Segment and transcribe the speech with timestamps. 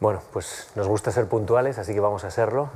[0.00, 2.70] Bueno, pues nos gusta ser puntuales, así que vamos a serlo.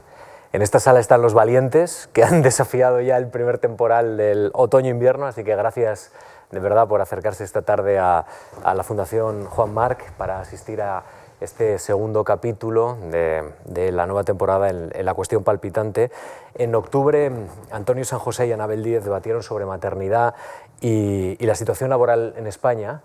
[0.53, 5.27] En esta sala están los valientes que han desafiado ya el primer temporal del otoño-invierno,
[5.27, 6.11] así que gracias
[6.51, 8.27] de verdad por acercarse esta tarde a,
[8.65, 11.05] la Fundación Juan Marc para asistir a
[11.41, 16.11] este segundo capítulo de, la nueva temporada en, La cuestión palpitante.
[16.57, 17.31] En octubre,
[17.71, 20.35] Antonio San José y Anabel Díez debatieron sobre maternidad
[20.81, 23.03] y, y la situación laboral en España.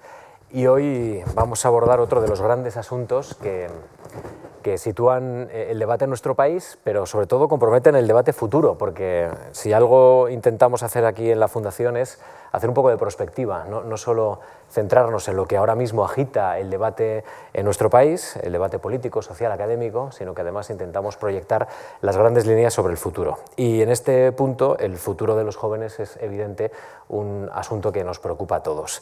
[0.57, 3.69] Y hoy vamos a abordar otro de los grandes asuntos que,
[4.77, 9.29] sitúan eh, el debate en nuestro país, pero sobre todo comprometen el debate futuro, porque
[9.51, 12.19] si algo intentamos hacer aquí en la Fundación es
[12.51, 16.57] hacer un poco de prospectiva, no, no, solo centrarnos en lo que ahora mismo agita
[16.57, 21.67] el debate en nuestro país, el debate político, social, académico, sino que además intentamos proyectar
[22.01, 23.37] las grandes líneas sobre el futuro.
[23.55, 26.71] Y en este punto, el futuro de los jóvenes es evidente
[27.07, 29.01] un asunto que nos preocupa a todos.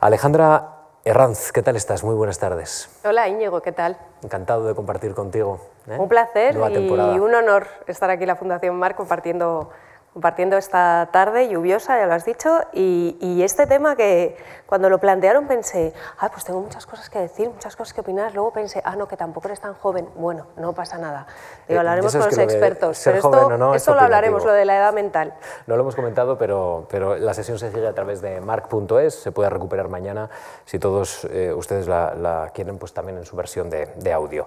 [0.00, 0.75] Alejandra
[1.06, 2.02] Herranz, ¿qué tal estás?
[2.02, 2.90] Muy buenas tardes.
[3.04, 3.96] Hola Íñigo, ¿qué tal?
[4.24, 5.60] Encantado de compartir contigo.
[5.86, 5.96] ¿eh?
[6.00, 9.70] Un placer y un honor estar aquí en la Fundación Mar compartiendo
[10.16, 15.46] compartiendo esta tarde lluviosa, ya lo has dicho, y, este tema que cuando lo plantearon
[15.46, 18.96] pensé, ah, pues tengo muchas cosas que decir, muchas cosas que opinar, luego pensé, ah,
[18.96, 21.26] no, que tampoco eres tan joven, bueno, no pasa nada,
[21.68, 24.78] Digo, eh, hablaremos con los expertos, pero esto, no esto lo hablaremos, lo de la
[24.78, 25.34] edad mental.
[25.66, 29.32] No lo hemos comentado, pero, pero la sesión se sigue a través de mark.es, se
[29.32, 30.30] puede recuperar mañana,
[30.64, 34.46] si todos eh, ustedes la, quieren, pues también en su versión de, audio.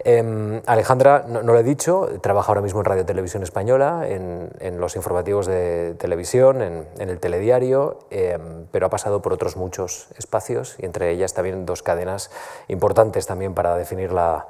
[0.00, 4.78] Em, Alejandra, no, lo he dicho, trabaja ahora mismo en Radio Televisión Española, en, en
[4.78, 10.74] los informativos de televisión, en, el telediario, em, pero ha pasado por otros muchos espacios
[10.80, 12.32] y entre ellas también dos cadenas
[12.66, 14.48] importantes también para definir la,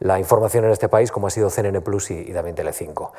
[0.00, 3.12] la información en este país, como ha sido CNN Plus y, también Telecinco.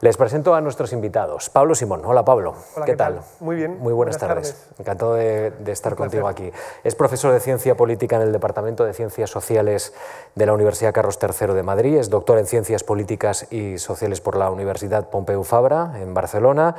[0.00, 1.50] Les presento a nuestros invitados.
[1.50, 2.02] Pablo Simón.
[2.04, 2.54] Hola, Pablo.
[2.84, 3.20] ¿Qué, tal?
[3.40, 3.78] Muy bien.
[3.78, 4.56] Muy buenas, tardes.
[4.78, 6.50] Encantado de, estar contigo aquí.
[6.82, 9.94] Es profesor de Ciencia Política en el Departamento de Ciencias Sociales
[10.34, 11.96] de la Universidad Carlos III de Madrid.
[11.96, 16.74] Es doctor en Ciencias Políticas y Sociales por la Universidad Pompeu Fabra, en Barcelona.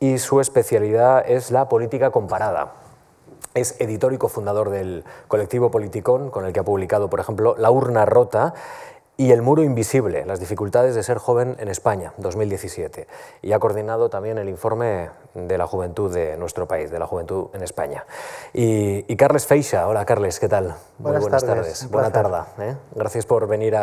[0.00, 2.74] Y su especialidad es la política comparada.
[3.54, 7.70] Es editor y cofundador del colectivo Politicón, con el que ha publicado, por ejemplo, La
[7.70, 8.54] urna rota
[9.20, 13.08] y El muro invisible, las dificultades de ser joven en España, 2017.
[13.42, 17.48] Y ha coordinado también el informe de la juventud de nuestro país, de la juventud
[17.52, 18.06] en España.
[18.52, 20.76] Y, Carles Feixa, hola Carles, ¿qué tal?
[20.98, 21.90] Muy buenas, tardes.
[21.90, 22.42] Buena tarde.
[22.60, 22.76] ¿eh?
[22.94, 23.74] Gracias por venir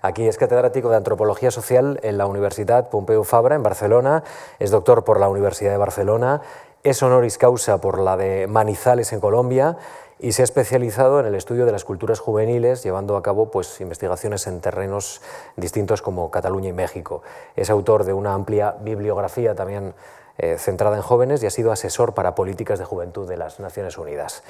[0.00, 0.26] aquí.
[0.26, 4.24] Es catedrático de Antropología Social en la Universidad Pompeu Fabra, en Barcelona.
[4.58, 6.40] Es doctor por la Universidad de Barcelona.
[6.82, 9.76] Es honoris causa por la de Manizales, en Colombia
[10.20, 13.80] y se ha especializado en el estudio de las culturas juveniles, llevando a cabo pues,
[13.80, 15.20] investigaciones en terrenos
[15.56, 17.22] distintos como Cataluña y México.
[17.56, 19.94] Es autor de una amplia bibliografía también
[20.38, 23.98] eh, centrada en jóvenes y ha sido asesor para políticas de juventud de las Naciones
[23.98, 24.42] Unidas.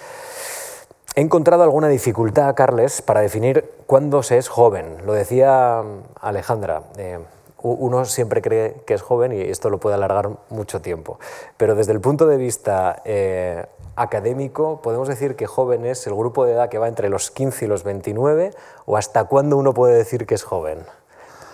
[1.15, 4.99] He encontrado alguna dificultad, Carles, para definir cuándo se es joven.
[5.05, 5.83] Lo decía
[6.21, 6.83] Alejandra.
[6.97, 7.19] Eh,
[7.61, 11.19] uno siempre cree que es joven y esto lo puede alargar mucho tiempo.
[11.57, 13.67] Pero desde el punto de vista eh,
[13.99, 17.65] académico, podemos decir que joven es el grupo de edad que va entre los 15
[17.65, 18.53] y los 29,
[18.87, 20.79] o hasta cuándo uno puede decir que es joven.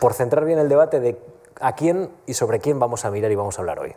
[0.01, 1.19] Por centrar bien el debate de
[1.61, 3.95] a quién y sobre quién vamos a mirar y vamos a hablar hoy.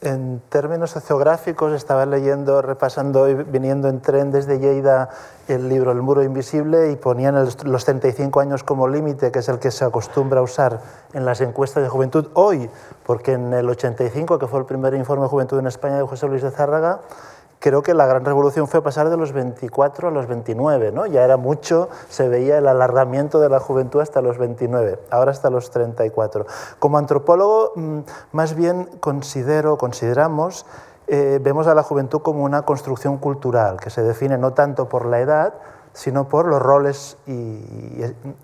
[0.00, 5.08] En términos sociográficos, estaba leyendo, repasando y viniendo en tren desde Lleida
[5.48, 9.58] el libro El muro invisible y ponían los 35 años como límite, que es el
[9.58, 10.80] que se acostumbra a usar
[11.14, 12.70] en las encuestas de juventud hoy,
[13.04, 16.28] porque en el 85, que fue el primer informe de juventud en España de José
[16.28, 17.00] Luis de Zárraga,
[17.58, 21.06] creo que la gran revolución fue pasar de los 24 a los 29, ¿no?
[21.06, 25.50] Ya era mucho, se veía el alargamiento de la juventud hasta los 29, ahora hasta
[25.50, 26.46] los 34.
[26.78, 27.98] Como antropólogo, mm,
[28.32, 30.66] más bien considero, consideramos,
[31.06, 35.06] eh, vemos a la juventud como una construcción cultural que se define no tanto por
[35.06, 35.54] la edad,
[35.94, 37.32] sino por los roles y,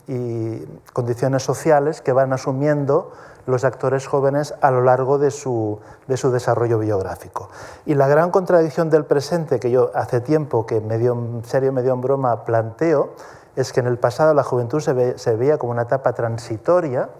[0.08, 3.12] y condiciones sociales que van asumiendo
[3.46, 7.50] los actores jóvenes a lo largo de su, de su, desarrollo biográfico.
[7.86, 11.92] Y la gran contradicción del presente, que yo hace tiempo que medio en serio, medio
[11.92, 13.14] en broma planteo,
[13.56, 17.10] es que en el pasado la juventud se, se veía como una etapa transitoria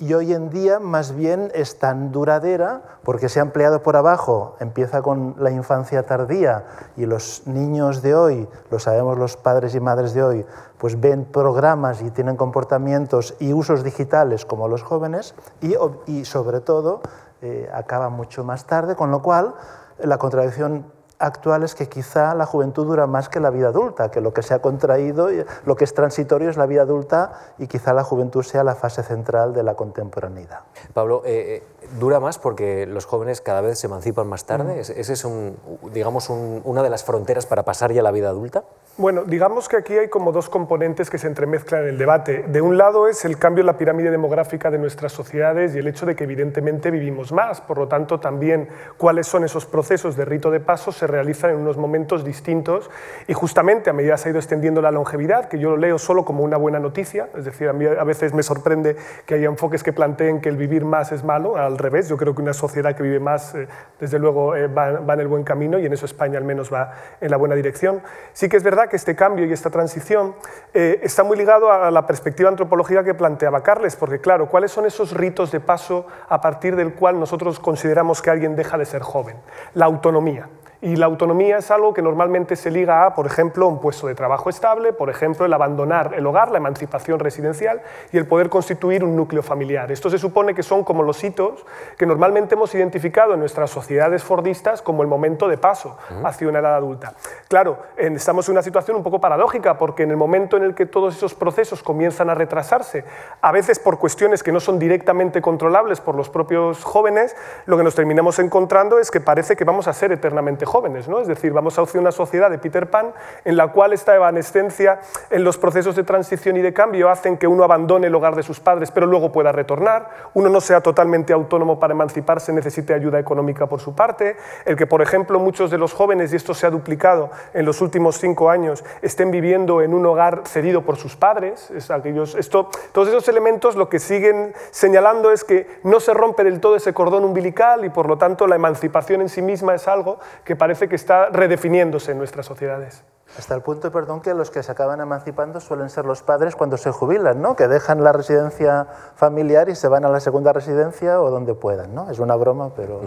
[0.00, 4.56] y hoy en día más bien es tan duradera porque se ha empleado por abajo,
[4.60, 6.66] empieza con la infancia tardía
[6.96, 10.46] y los niños de hoy, lo sabemos los padres y madres de hoy,
[10.78, 15.74] pues ven programas y tienen comportamientos y usos digitales como los jóvenes y,
[16.06, 17.00] y sobre todo
[17.42, 19.54] eh, acaba mucho más tarde, con lo cual
[19.98, 20.84] la contradicción
[21.18, 24.42] actual es que quizá la juventud dura más que la vida adulta, que lo que
[24.42, 25.28] se ha contraído,
[25.64, 29.02] lo que es transitorio es la vida adulta y quizá la juventud sea la fase
[29.02, 30.60] central de la contemporaneidad.
[30.94, 34.76] Pablo, eh, eh, dura más porque los jóvenes cada vez se emancipan más tarde.
[34.76, 34.80] Mm.
[34.80, 35.56] ¿Ese es, un,
[35.92, 38.64] digamos, una de las fronteras para pasar ya a la vida adulta?
[38.96, 42.44] Bueno, digamos que aquí hay como dos componentes que se entremezclan en el debate.
[42.48, 45.86] De un lado es el cambio en la pirámide demográfica de nuestras sociedades y el
[45.86, 47.60] hecho de que evidentemente vivimos más.
[47.60, 51.58] Por lo tanto, también cuáles son esos procesos de rito de paso se realizan en
[51.58, 52.90] unos momentos distintos
[53.28, 55.98] y justamente a medida que se ha ido extendiendo la longevidad, que yo lo leo
[55.98, 58.96] solo como una buena noticia, es decir, a mí a veces me sorprende
[59.26, 62.34] que haya enfoques que planteen que el vivir más es malo, al revés, yo creo
[62.34, 63.68] que una sociedad que vive más, eh,
[64.00, 66.72] desde luego, eh, va, va en el buen camino y en eso España al menos
[66.72, 68.02] va en la buena dirección.
[68.32, 70.34] Sí que es verdad que este cambio y esta transición
[70.74, 74.86] eh, está muy ligado a la perspectiva antropológica que planteaba Carles, porque claro, ¿cuáles son
[74.86, 79.02] esos ritos de paso a partir del cual nosotros consideramos que alguien deja de ser
[79.02, 79.36] joven?
[79.74, 80.48] La autonomía.
[80.80, 84.14] Y la autonomía es algo que normalmente se liga a, por ejemplo, un puesto de
[84.14, 87.82] trabajo estable, por ejemplo, el abandonar el hogar, la emancipación residencial
[88.12, 89.90] y el poder constituir un núcleo familiar.
[89.90, 91.66] Esto se supone que son como los hitos
[91.96, 96.60] que normalmente hemos identificado en nuestras sociedades fordistas como el momento de paso hacia una
[96.60, 97.14] edad adulta.
[97.48, 100.86] Claro, estamos en una situación un poco paradójica porque en el momento en el que
[100.86, 103.04] todos esos procesos comienzan a retrasarse,
[103.40, 107.34] a veces por cuestiones que no son directamente controlables por los propios jóvenes,
[107.66, 111.08] lo que nos terminamos encontrando es que parece que vamos a ser eternamente jóvenes.
[111.08, 111.20] ¿no?
[111.20, 113.12] Es decir, vamos hacia una sociedad de Peter Pan
[113.44, 115.00] en la cual esta evanescencia
[115.30, 118.42] en los procesos de transición y de cambio hacen que uno abandone el hogar de
[118.42, 123.18] sus padres, pero luego pueda retornar, uno no sea totalmente autónomo para emanciparse, necesite ayuda
[123.18, 126.66] económica por su parte, el que, por ejemplo, muchos de los jóvenes, y esto se
[126.66, 131.16] ha duplicado en los últimos cinco años, estén viviendo en un hogar cedido por sus
[131.16, 131.70] padres.
[131.70, 136.44] Es aquellos, esto, todos esos elementos lo que siguen señalando es que no se rompe
[136.44, 139.88] del todo ese cordón umbilical y, por lo tanto, la emancipación en sí misma es
[139.88, 143.04] algo que parece que está redefiniéndose en nuestras sociedades.
[143.36, 146.76] Hasta el punto, perdón, que los que se acaban emancipando suelen ser los padres cuando
[146.76, 147.56] se jubilan, ¿no?
[147.56, 151.94] que dejan la residencia familiar y se van a la segunda residencia o donde puedan.
[151.94, 152.10] ¿no?
[152.10, 153.00] Es una broma, pero...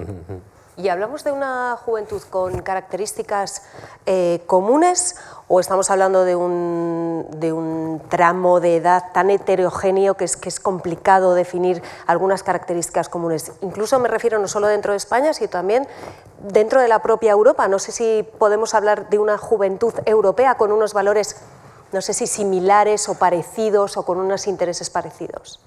[0.77, 3.63] ¿Y hablamos de una juventud con características
[4.05, 5.17] eh, comunes
[5.53, 10.47] o estamos hablando de un, de un, tramo de edad tan heterogéneo que es, que
[10.47, 13.51] es complicado definir algunas características comunes?
[13.59, 15.85] Incluso me refiero no solo dentro de España, sino también
[16.39, 17.67] dentro de la propia Europa.
[17.67, 21.35] No sé si podemos hablar de una juventud europea con unos valores,
[21.91, 25.59] no sé si similares o parecidos o con unos intereses parecidos.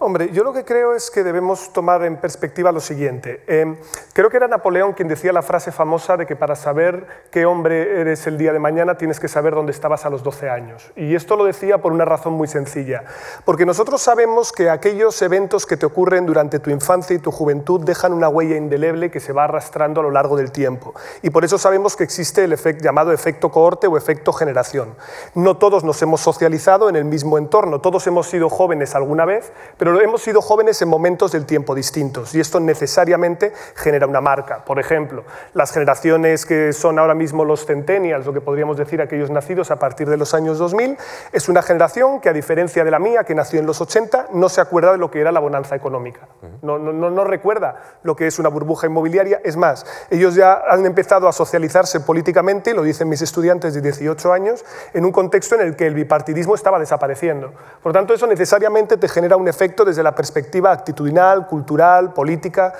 [0.00, 3.44] Hombre, yo lo que creo es que debemos tomar en perspectiva lo siguiente.
[3.46, 3.76] Em,
[4.12, 8.00] creo que era Napoleón quien decía la frase famosa de que para saber qué hombre
[8.00, 10.90] eres el día de mañana tienes que saber dónde estabas a los 12 años.
[10.96, 13.04] Y esto lo decía por una razón muy sencilla.
[13.44, 17.80] Porque nosotros sabemos que aquellos eventos que te ocurren durante tu infancia y tu juventud
[17.80, 20.92] dejan una huella indeleble que se va arrastrando a lo largo del tiempo.
[21.22, 24.96] Y por eso sabemos que existe el llamado efecto cohorte o efecto generación.
[25.36, 29.52] No todos nos hemos socializado en el mismo entorno, todos hemos sido jóvenes alguna vez,
[29.84, 34.64] pero hemos sido jóvenes en momentos del tiempo distintos y esto necesariamente genera una marca.
[34.64, 39.30] Por ejemplo, las generaciones que son ahora mismo los centennials, lo que podríamos decir aquellos
[39.30, 40.96] nacidos a partir de los años 2000,
[41.32, 44.48] es una generación que a diferencia de la mía, que nació en los 80, no
[44.48, 46.28] se acuerda de lo que era la bonanza económica.
[46.62, 49.40] No, no, no recuerda lo que es una burbuja inmobiliaria.
[49.44, 54.32] Es más, ellos ya han empezado a socializarse políticamente, lo dicen mis estudiantes de 18
[54.32, 57.52] años, en un contexto en el que el bipartidismo estaba desapareciendo.
[57.82, 62.74] Por tanto, eso necesariamente te genera un efecto desde la perspectiva actitudinal, cultural, política.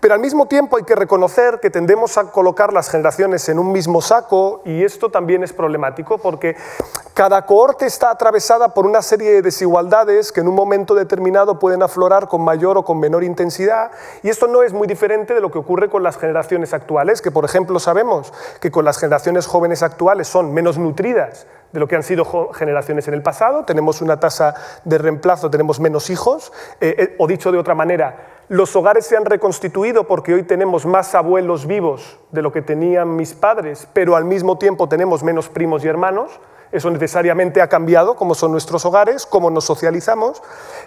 [0.00, 3.72] Pero al mismo tiempo hay que reconocer que tendemos a colocar las generaciones en un
[3.72, 6.56] mismo saco y esto también es problemático porque
[7.14, 11.82] cada cohorte está atravesada por una serie de desigualdades que en un momento determinado pueden
[11.82, 13.90] aflorar con mayor o con menor intensidad
[14.22, 17.32] y esto no es muy diferente de lo que ocurre con las generaciones actuales, que
[17.32, 21.96] por ejemplo sabemos que con las generaciones jóvenes actuales son menos nutridas de lo que
[21.96, 26.94] han sido generaciones en el pasado, tenemos una tasa de reemplazo, tenemos menos hijos, eh,
[26.98, 31.14] eh, o dicho de otra manera, los hogares se han reconstituido porque hoy tenemos más
[31.14, 35.84] abuelos vivos de lo que tenían mis padres, pero al mismo tiempo tenemos menos primos
[35.84, 36.40] y hermanos.
[36.70, 40.42] Eso necesariamente ha cambiado cómo son nuestros hogares, cómo nos socializamos,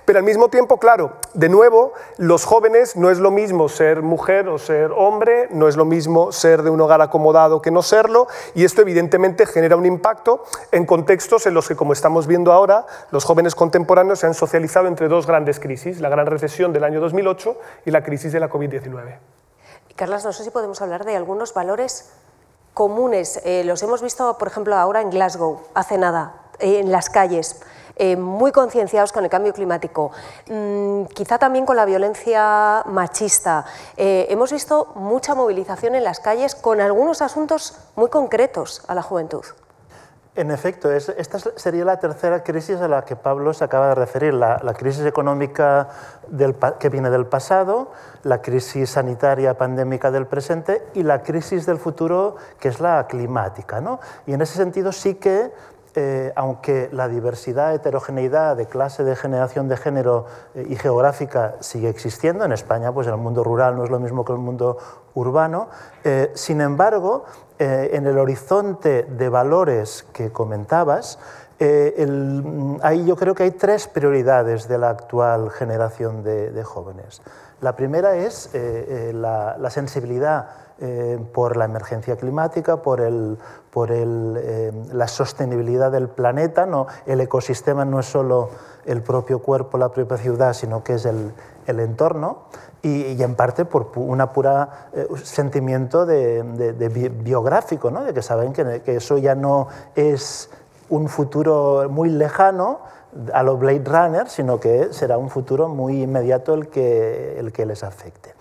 [0.06, 4.48] pero al mismo tiempo, claro, de nuevo, los jóvenes no es lo mismo ser mujer
[4.48, 8.28] o ser hombre, no es lo mismo ser de un hogar acomodado que no serlo,
[8.54, 12.86] y esto evidentemente genera un impacto en contextos en los que, como estamos viendo ahora,
[13.12, 17.00] los jóvenes contemporáneos se han socializado entre dos grandes crisis, la gran recesión del año
[17.00, 19.18] 2008 y la crisis de la COVID-19.
[19.96, 22.12] Carlas, no sé si podemos hablar de algunos valores
[22.74, 23.42] comunes.
[23.44, 27.62] Eh, los hemos visto, por ejemplo, ahora en Glasgow, hace nada, eh, en las calles.
[27.98, 30.12] Eh, muy concienciados con el cambio climático,
[30.48, 33.66] mm, quizá también con la violencia machista.
[33.98, 39.44] hemos visto mucha movilización en las calles con algunos asuntos muy concretos a la juventud.
[40.34, 44.34] En efecto, esta sería la tercera crisis a la que Pablo se acaba de referir,
[44.34, 45.90] la, crisis económica
[46.80, 47.92] que viene del pasado,
[48.24, 53.82] la crisis sanitaria pandémica del presente y la crisis del futuro, que es la climática.
[53.82, 54.00] ¿no?
[54.26, 55.52] Y en ese sentido sí que
[55.94, 61.90] eh, aunque la diversidad, heterogeneidad de clase, de generación de género eh, y geográfica sigue
[61.90, 64.78] existiendo, en España pues el mundo rural no es lo mismo que el mundo
[65.16, 65.68] urbano,
[66.06, 67.26] eh, sin embargo,
[67.60, 71.20] en el horizonte de valores que comentabas,
[71.60, 77.22] ahí yo creo que hay tres prioridades de la actual generación de, jóvenes.
[77.62, 80.48] La primera es la sensibilidad
[80.84, 83.38] eh, por la emergencia climática, por, el,
[83.70, 86.66] por el, eh, la sostenibilidad del planeta.
[86.66, 86.88] ¿no?
[87.06, 88.50] El ecosistema no es solo
[88.88, 91.34] el propio cuerpo, la propia ciudad, sino que es el,
[91.68, 92.46] el entorno.
[92.82, 98.04] Y, en parte por una pura eh, sentimiento de, biográfico, ¿no?
[98.04, 100.50] de que saben que eso ya no es
[100.90, 102.80] un futuro muy lejano,
[103.34, 107.66] a lo Blade Runner, sino que será un futuro muy inmediato el que, el que
[107.66, 108.34] les afecte.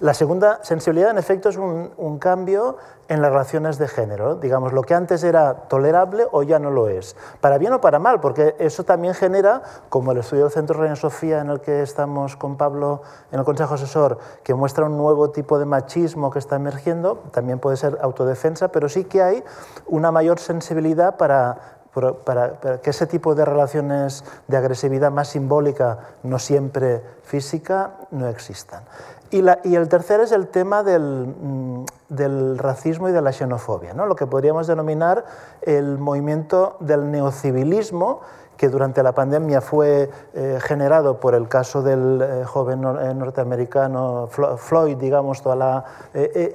[0.00, 2.76] La segunda sensibilidad, en efecto, es un, cambio
[3.08, 4.36] en las relaciones de género.
[4.36, 7.16] Digamos, lo que antes era tolerable o ya no lo es.
[7.40, 10.94] Para bien o para mal, porque eso también genera, como el estudio del Centro Reina
[10.94, 15.30] Sofía en el que estamos con Pablo en el Consejo Asesor, que muestra un nuevo
[15.30, 19.44] tipo de machismo que está emergiendo, también puede ser autodefensa, pero sí que hay
[19.86, 21.77] una mayor sensibilidad para
[22.24, 28.82] para, que ese tipo de relaciones de agresividad más simbólica, no siempre física, no existan.
[29.30, 34.06] Y, el tercer es el tema mm, del, racismo y de la xenofobia, ¿no?
[34.06, 35.24] lo que podríamos denominar
[35.60, 38.20] el movimiento del neocivilismo,
[38.56, 44.28] que durante la pandemia fue eh, generado por el caso del eh, joven eh, norteamericano
[44.28, 45.84] Floyd, digamos, toda la,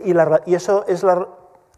[0.04, 1.28] y, y, eso es la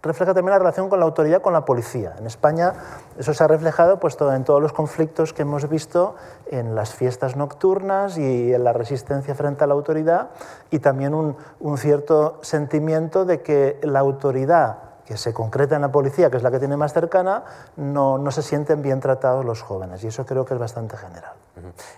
[0.05, 2.15] refleja también la relación con la autoridad, con la policía.
[2.17, 2.73] En España
[3.17, 6.15] eso se ha reflejado pues, en todos los conflictos que hemos visto
[6.47, 10.29] en las fiestas nocturnas y en la resistencia frente a la autoridad
[10.71, 11.35] y también un,
[11.77, 16.49] cierto sentimiento de que la autoridad que se concreta en la policía, que es la
[16.49, 17.43] que tiene más cercana,
[17.75, 20.03] no, no se sienten bien tratados los jóvenes.
[20.03, 21.33] Y eso creo que es bastante general.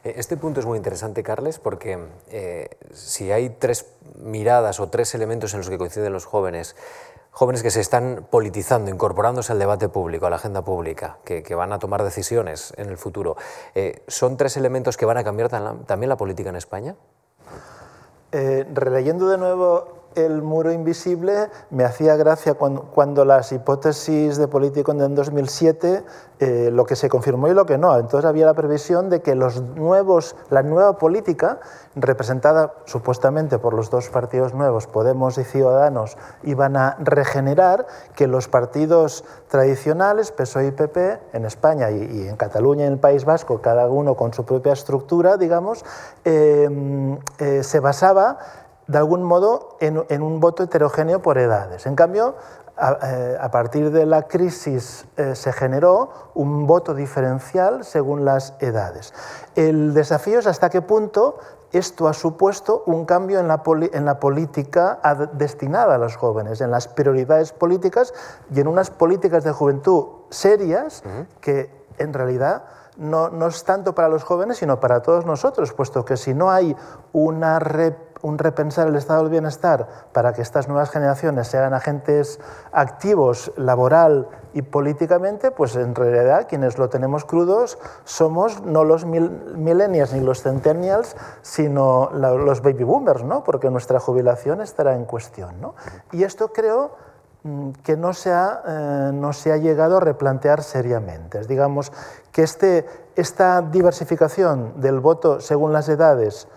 [0.04, 2.00] Eh, este punto es muy interesante, Carles, porque
[2.30, 3.86] eh, si hay tres
[4.22, 6.76] miradas o tres elementos en los que coinciden los jóvenes,
[7.38, 11.72] jóvenes que se están politizando, incorporándose al debate público, a la agenda pública, que, van
[11.72, 13.38] a tomar decisiones en el futuro.
[13.76, 15.48] Eh, ¿Son tres elementos que van a cambiar
[15.86, 16.96] también la política en España?
[18.32, 24.92] Eh, releyendo de nuevo el muro invisible, me hacía gracia cuando, las hipótesis de político
[24.92, 26.04] en 2007,
[26.40, 27.98] eh, lo que se confirmó y lo que no.
[27.98, 31.60] Entonces había la previsión de que los nuevos, la nueva política,
[31.96, 38.48] representada supuestamente por los dos partidos nuevos, Podemos y Ciudadanos, iban a regenerar que los
[38.48, 43.62] partidos tradicionales, PSOE y PP, en España y, en Cataluña y en el País Vasco,
[43.62, 45.86] cada uno con su propia estructura, digamos,
[46.26, 48.38] eh, eh, se basaba
[48.88, 51.86] de algún modo en, un voto heterogéneo por edades.
[51.86, 52.36] En cambio,
[52.78, 59.14] a, eh, partir de la crisis eh, se generó un voto diferencial según las edades.
[59.56, 61.38] El desafío es hasta qué punto
[61.72, 65.00] esto ha supuesto un cambio en la, en la política
[65.34, 68.14] destinada a los jóvenes, en las prioridades políticas
[68.54, 71.04] y en unas políticas de juventud serias
[71.42, 72.64] que en realidad
[72.98, 76.50] no, no, es tanto para los jóvenes, sino para todos nosotros, puesto que si no
[76.50, 76.76] hay
[77.14, 77.60] una
[78.22, 82.40] un repensar el estado del bienestar para que estas nuevas generaciones sean agentes
[82.72, 90.14] activos laboral y políticamente, pues en realidad quienes lo tenemos crudos somos no los millennials
[90.14, 93.44] ni los centennials, sino los baby boomers, ¿no?
[93.44, 95.62] porque nuestra jubilación estará en cuestión.
[95.62, 95.76] ¿no?
[96.12, 96.96] Y esto creo
[97.44, 101.42] mm, que no se, ha, eh, no se ha llegado a replantear seriamente.
[101.42, 101.92] Digamos
[102.32, 106.48] que este, esta diversificación del voto según las edades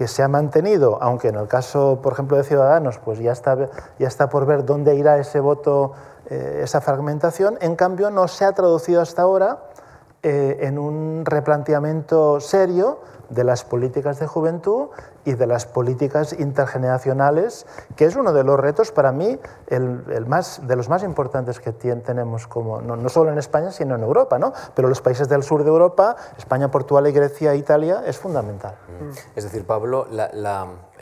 [0.00, 3.68] que se ha mantenido, aunque en el caso, por ejemplo, de Ciudadanos, pues ya está,
[3.98, 5.92] ya está por ver dónde irá ese voto,
[6.30, 9.58] eh, esa fragmentación, en cambio no se ha traducido hasta ahora
[10.22, 13.00] eh, en un replanteamiento serio
[13.30, 14.88] de las políticas de juventud
[15.24, 20.66] y de las políticas intergeneracionales, que es uno de los retos para mí, el, más,
[20.66, 24.52] de los más importantes que tenemos, como, no, solo en España, sino en Europa, ¿no?
[24.74, 28.74] pero los países del sur de Europa, España, Portugal, y Grecia, Italia, es fundamental.
[29.36, 30.30] Es decir, Pablo, la,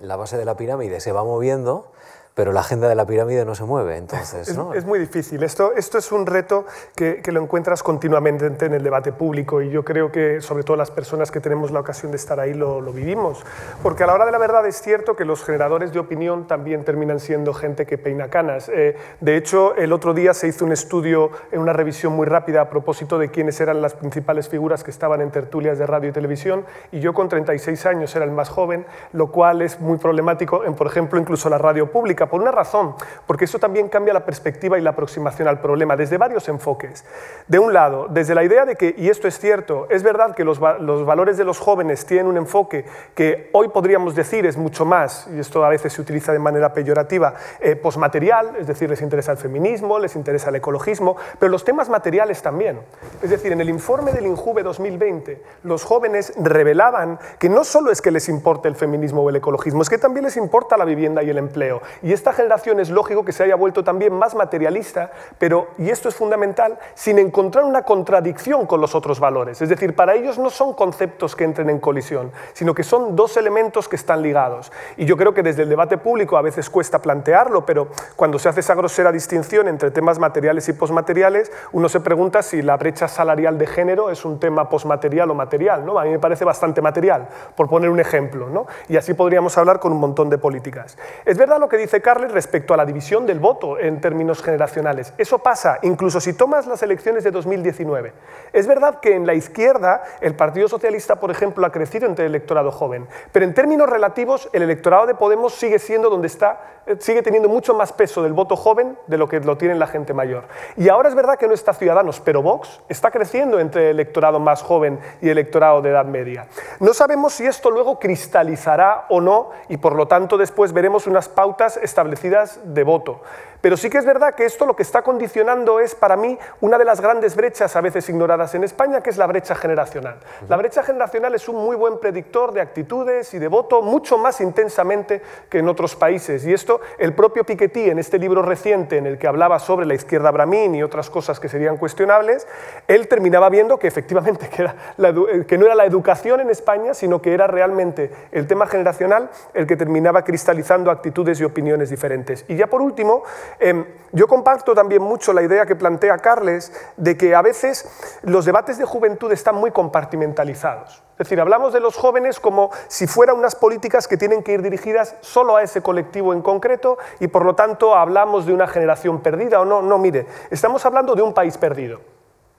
[0.00, 1.90] la base de la pirámide se va moviendo,
[2.38, 4.72] pero la agenda de la pirámide no se mueve, entonces, ¿no?
[4.72, 5.42] es, muy difícil.
[5.42, 9.70] Esto, esto es un reto que, que, lo encuentras continuamente en el debate público y
[9.70, 12.80] yo creo que sobre todo las personas que tenemos la ocasión de estar ahí lo,
[12.80, 13.44] lo vivimos.
[13.82, 16.84] Porque a la hora de la verdad es cierto que los generadores de opinión también
[16.84, 18.68] terminan siendo gente que peina canas.
[18.72, 22.60] Eh, de hecho, el otro día se hizo un estudio en una revisión muy rápida
[22.60, 26.12] a propósito de quiénes eran las principales figuras que estaban en tertulias de radio y
[26.12, 30.62] televisión y yo con 36 años era el más joven, lo cual es muy problemático
[30.64, 32.94] en, por ejemplo, incluso la radio pública por una razón,
[33.26, 37.04] porque eso también cambia la perspectiva y la aproximación al problema desde varios enfoques.
[37.46, 40.44] De un lado, desde la idea de que, y esto es cierto, es verdad que
[40.44, 44.84] los, los valores de los jóvenes tienen un enfoque que hoy podríamos decir es mucho
[44.84, 49.02] más, y esto a veces se utiliza de manera peyorativa, eh, posmaterial, es decir, les
[49.02, 52.80] interesa el feminismo, les interesa el ecologismo, pero los temas materiales también.
[53.22, 58.02] Es decir, en el informe del INJUVE 2020, los jóvenes revelaban que no solo es
[58.02, 61.22] que les importe el feminismo o el ecologismo, es que también les importa la vivienda
[61.22, 61.80] y el empleo.
[62.02, 66.08] Y esta generación es lógico que se haya vuelto también más materialista, pero, y esto
[66.08, 69.62] es fundamental, sin encontrar una contradicción con los otros valores.
[69.62, 73.36] Es decir, para ellos no son conceptos que entren en colisión, sino que son dos
[73.36, 74.72] elementos que están ligados.
[74.96, 78.48] Y yo creo que desde el debate público a veces cuesta plantearlo, pero cuando se
[78.48, 83.06] hace esa grosera distinción entre temas materiales y posmateriales, uno se pregunta si la brecha
[83.06, 85.86] salarial de género es un tema posmaterial o material.
[85.86, 85.98] ¿no?
[85.98, 88.48] A mí me parece bastante material, por poner un ejemplo.
[88.50, 88.66] ¿no?
[88.88, 90.98] Y así podríamos hablar con un montón de políticas.
[91.24, 95.12] Es verdad lo que dice Carles respecto a la división del voto en términos generacionales.
[95.18, 98.12] Eso pasa incluso si tomas las elecciones de 2019.
[98.52, 102.32] Es verdad que en la izquierda el Partido Socialista, por ejemplo, ha crecido entre el
[102.32, 106.96] electorado joven, pero en términos relativos el electorado de Podemos sigue siendo donde está, eh,
[107.00, 110.14] sigue teniendo mucho más peso del voto joven de lo que lo tiene la gente
[110.14, 110.44] mayor.
[110.76, 114.40] Y ahora es verdad que no está Ciudadanos, pero Vox está creciendo entre el electorado
[114.40, 116.46] más joven y el electorado de edad media.
[116.80, 121.28] No sabemos si esto luego cristalizará o no y por lo tanto después veremos unas
[121.28, 123.22] pautas establecidas de voto.
[123.60, 126.78] Pero sí que es verdad que esto lo que está condicionando es para mí una
[126.78, 130.20] de las grandes brechas a veces ignoradas en España, que es la brecha generacional.
[130.48, 134.40] La brecha generacional es un muy buen predictor de actitudes y de voto mucho más
[134.40, 136.46] intensamente que en otros países.
[136.46, 139.94] Y esto el propio Piketty en este libro reciente en el que hablaba sobre la
[139.94, 142.46] izquierda bramín y otras cosas que serían cuestionables,
[142.86, 147.20] él terminaba viendo que efectivamente que, eh, que no era la educación en España, sino
[147.20, 152.44] que era realmente el tema generacional el que terminaba cristalizando actitudes y opiniones diferentes.
[152.48, 153.22] Y ya por último,
[153.58, 158.44] Em, yo comparto también mucho la idea que plantea Carles de que a veces los
[158.44, 161.02] debates de juventud están muy compartimentalizados.
[161.12, 164.62] Es decir, hablamos de los jóvenes como si fueran unas políticas que tienen que ir
[164.62, 169.20] dirigidas solo a ese colectivo en concreto y por lo tanto hablamos de una generación
[169.20, 169.82] perdida o no.
[169.82, 172.17] No, mire, estamos hablando de un país perdido.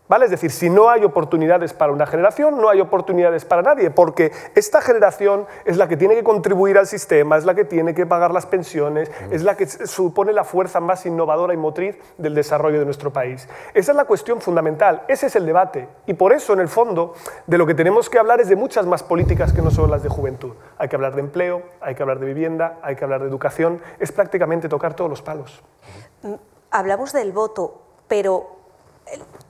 [0.09, 4.31] Es decir, si no hay oportunidades para una generación, no hay oportunidades para nadie, porque
[4.53, 8.05] esta generación es la que tiene que contribuir al sistema, es la que tiene que
[8.05, 12.79] pagar las pensiones, es la que supone la fuerza más innovadora y motriz del desarrollo
[12.79, 13.47] de nuestro país.
[13.73, 15.87] Esa es la cuestión fundamental, ese es el debate.
[16.05, 17.13] Y por eso, en el fondo,
[17.47, 20.03] de lo que tenemos que hablar es de muchas más políticas que no solo las
[20.03, 20.53] de juventud.
[20.77, 23.81] Hay que hablar de empleo, hay que hablar de vivienda, hay que hablar de educación,
[23.99, 25.63] es prácticamente tocar todos los palos.
[26.71, 28.59] Hablamos del voto, pero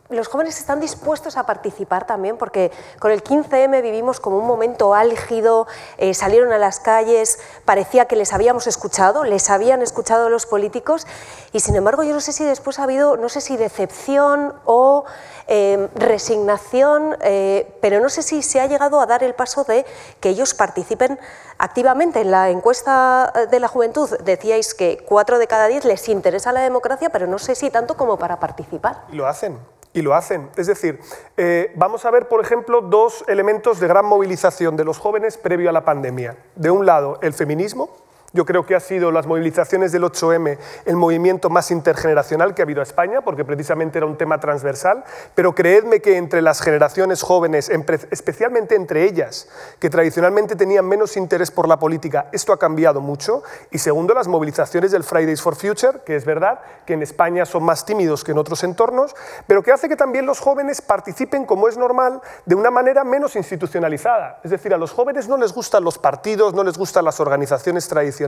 [0.10, 4.96] los jóvenes están dispuestos a participar también porque con el 15M vivimos como un momento
[4.96, 5.68] álgido,
[5.98, 11.06] eh, salieron a las calles, parecía que les habíamos escuchado, les habían escuchado los políticos
[11.54, 15.06] y sin embargo yo no sé si después ha habido, no sé si decepción o
[15.46, 19.86] em, resignación, eh, pero no sé si se ha llegado a dar el paso de
[20.20, 21.20] que ellos participen
[21.60, 22.22] activamente.
[22.22, 26.62] En la encuesta de la juventud decíais que cuatro de cada diez les interesa la
[26.62, 29.04] democracia, pero no sé si tanto como para participar.
[29.12, 29.60] Lo hacen.
[29.94, 30.50] Y lo hacen.
[30.56, 31.00] Es decir,
[31.36, 35.70] eh, vamos a ver, por ejemplo, dos elementos de gran movilización de los jóvenes previo
[35.70, 36.38] a la pandemia.
[36.56, 37.90] De un lado, el feminismo,
[38.34, 42.66] yo creo que ha sido las movilizaciones del 8M el movimiento más intergeneracional que ha
[42.66, 47.24] habido a España, porque precisamente era un tema transversal, pero creedme que entre las generaciones
[47.24, 47.70] jóvenes,
[48.12, 49.48] especialmente entre ellas,
[49.80, 53.44] que tradicionalmente tenían menos interés por la política, esto ha cambiado mucho.
[53.72, 57.64] Y segundo, las movilizaciones del Fridays for Future, que es verdad que en España son
[57.64, 59.16] más tímidos que en otros entornos,
[59.48, 63.36] pero que hace que también los jóvenes participen, como es normal, de una manera menos
[63.36, 64.40] institucionalizada.
[64.44, 67.88] Es decir, a los jóvenes no les gustan los partidos, no les gustan las organizaciones
[67.88, 68.19] tradicionales,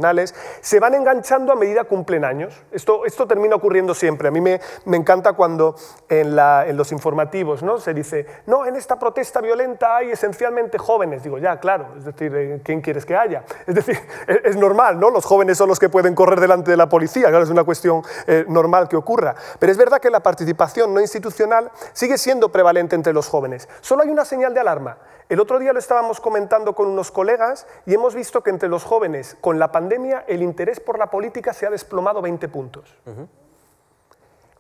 [0.62, 2.64] se van enganchando a medida que cumplen años.
[2.72, 4.28] Esto, esto termina ocurriendo siempre.
[4.28, 5.76] A mí me, me encanta cuando
[6.08, 7.80] en, la, en, los informativos ¿no?
[7.80, 11.24] se dice, no, en esta protesta violenta hay esencialmente jóvenes.
[11.24, 13.44] Digo, ya, claro, es decir, eh, ¿quién quieres que haya?
[13.68, 15.10] Es decir, es, normal, ¿no?
[15.10, 18.02] Los jóvenes son los que pueden correr delante de la policía, claro, es una cuestión
[18.28, 19.36] eh, normal que ocurra.
[19.60, 23.68] Pero es verdad que la participación no institucional sigue siendo prevalente entre los jóvenes.
[23.82, 24.98] Solo hay una señal de alarma.
[25.32, 28.84] El otro día lo estábamos comentando con unos colegas y hemos visto que entre los
[28.84, 32.96] jóvenes, con la pandemia, pandemia el interés por la política se ha desplomado 20 puntos.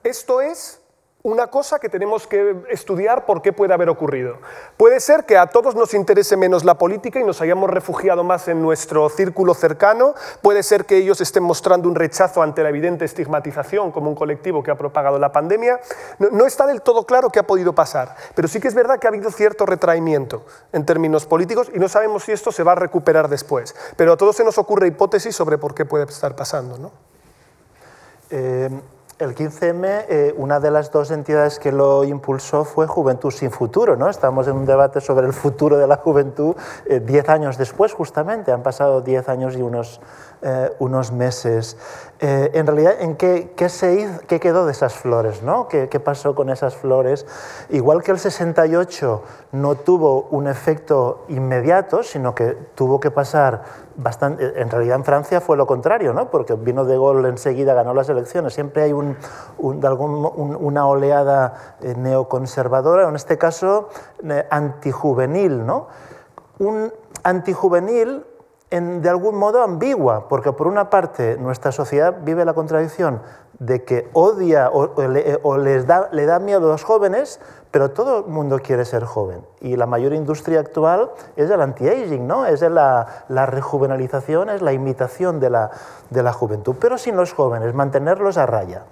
[0.03, 0.80] Esto es
[1.23, 4.37] una cosa que tenemos que estudiar por qué puede haber ocurrido.
[4.77, 8.47] Puede ser que a todos nos interese menos la política y nos hayamos refugiado más
[8.47, 13.05] en nuestro círculo cercano, puede ser que ellos estén mostrando un rechazo ante la evidente
[13.05, 15.79] estigmatización como un colectivo que ha propagado la pandemia.
[16.19, 19.07] No, está del todo claro qué ha podido pasar, pero sí que es verdad que
[19.07, 22.75] ha habido cierto retraimiento en términos políticos y no sabemos si esto se va a
[22.75, 26.77] recuperar después, pero a todos se nos ocurre hipótesis sobre por qué puede estar pasando.
[26.77, 26.91] ¿no?
[28.29, 28.69] Eh,
[29.21, 33.95] el 15M, eh, una de las dos entidades que lo impulsó fue Juventud sin Futuro.
[33.95, 34.09] ¿no?
[34.09, 36.55] Estamos en un debate sobre el futuro de la juventud
[36.87, 38.51] eh, diez años después, justamente.
[38.51, 40.01] Han pasado diez años y unos,
[40.43, 41.77] eh, unos meses.
[42.19, 45.43] Eh, en realidad, ¿en qué, qué, se hizo, qué quedó de esas flores?
[45.43, 45.67] ¿no?
[45.67, 47.25] ¿Qué, ¿Qué, pasó con esas flores?
[47.69, 53.63] Igual que el 68 no tuvo un efecto inmediato, sino que tuvo que pasar
[53.95, 54.59] bastante...
[54.61, 56.31] En realidad en Francia fue lo contrario, ¿no?
[56.31, 58.53] porque vino de Gaulle enseguida, ganó las elecciones.
[58.53, 59.17] Siempre hay un,
[59.57, 60.25] un, algún,
[60.59, 63.89] una oleada eh, neoconservadora, en este caso
[64.23, 65.65] eh, antijuvenil.
[65.65, 65.87] ¿no?
[66.59, 66.91] Un
[67.23, 68.25] antijuvenil
[68.71, 73.21] de algún modo ambigua, porque por una parte nuestra sociedad vive la contradicción
[73.59, 78.31] de que odia o, les da, le da miedo a los jóvenes, pero todo el
[78.31, 79.45] mundo quiere ser joven.
[79.59, 82.45] Y la mayor industria actual es el anti-aging, ¿no?
[82.45, 85.71] es la, la, rejuvenalización, es la imitación de la,
[86.09, 88.85] de la juventud, pero sin los jóvenes, mantenerlos a raya.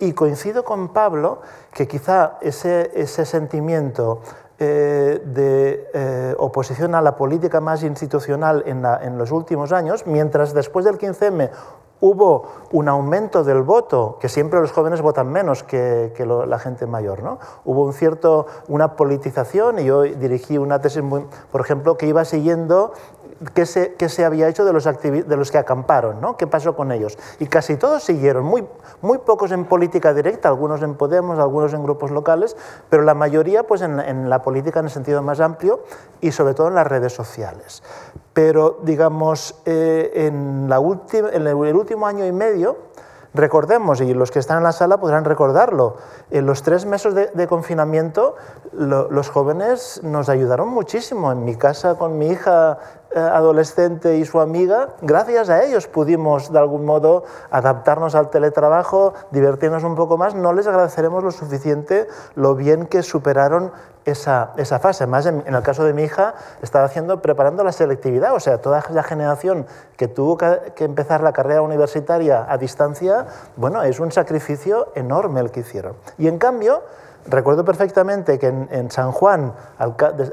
[0.00, 1.40] Y coincido con Pablo
[1.72, 4.20] que quizá ese, ese sentimiento
[4.58, 10.84] eh, de eh, oposición a la política más institucional en, los últimos años, mientras después
[10.84, 11.50] del 15M
[12.00, 16.12] hubo un aumento del voto, que siempre los jóvenes votan menos que,
[16.46, 17.40] la gente mayor, ¿no?
[17.64, 21.02] Hubo un cierto, una politización y yo dirigí una tesis,
[21.50, 22.92] por ejemplo, que iba siguiendo
[23.52, 26.36] qué se, qué se había hecho de los, de los que acamparon, ¿no?
[26.36, 27.18] qué pasó con ellos.
[27.38, 28.66] Y casi todos siguieron, muy,
[29.02, 32.56] muy pocos en política directa, algunos en Podemos, algunos en grupos locales,
[32.88, 35.80] pero la mayoría pues, en, en la política en el sentido más amplio
[36.20, 37.82] y sobre todo en las redes sociales.
[38.32, 42.76] Pero, digamos, eh, en, la en el último año y medio,
[43.34, 45.96] Recordemos, y los que están en la sala podrán recordarlo,
[46.30, 48.36] en los tres meses de, confinamiento
[48.72, 51.32] los jóvenes nos ayudaron muchísimo.
[51.32, 52.78] En mi casa con mi hija
[53.18, 59.84] adolescente y su amiga, gracias a ellos pudimos de algún modo adaptarnos al teletrabajo, divertirnos
[59.84, 60.34] un poco más.
[60.34, 63.72] No les agradeceremos lo suficiente lo bien que superaron
[64.04, 65.06] esa, esa fase.
[65.06, 68.82] Más en, el caso de mi hija, estaba haciendo, preparando la selectividad, o sea, toda
[68.90, 74.88] la generación que tuvo que, empezar la carrera universitaria a distancia, bueno, es un sacrificio
[74.94, 75.96] enorme el que hicieron.
[76.18, 76.82] Y en cambio,
[77.26, 79.52] recuerdo perfectamente que en, San Juan,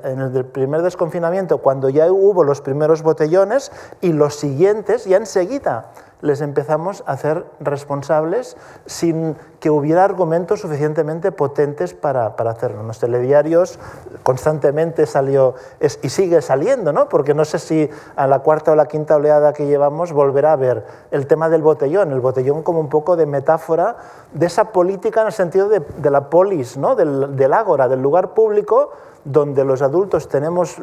[0.04, 5.91] en el primer desconfinamiento, cuando ya hubo los primeros botellones y los siguientes, ya enseguida
[6.21, 12.84] les empezamos a hacer responsables sin que hubiera argumentos suficientemente potentes para, para hacerlo.
[12.84, 13.79] Los telediarios
[14.23, 15.55] constantemente salió,
[16.01, 17.10] y sigue saliendo, ¿no?
[17.10, 20.57] porque no sé si a la cuarta o la quinta oleada que llevamos volverá a
[20.57, 23.97] ver el tema del botellón, el botellón como un poco de metáfora
[24.34, 26.95] de esa política en el sentido de, de la polis, ¿no?
[26.95, 28.91] del, del ágora, del lugar público
[29.23, 30.77] donde los adultos tenemos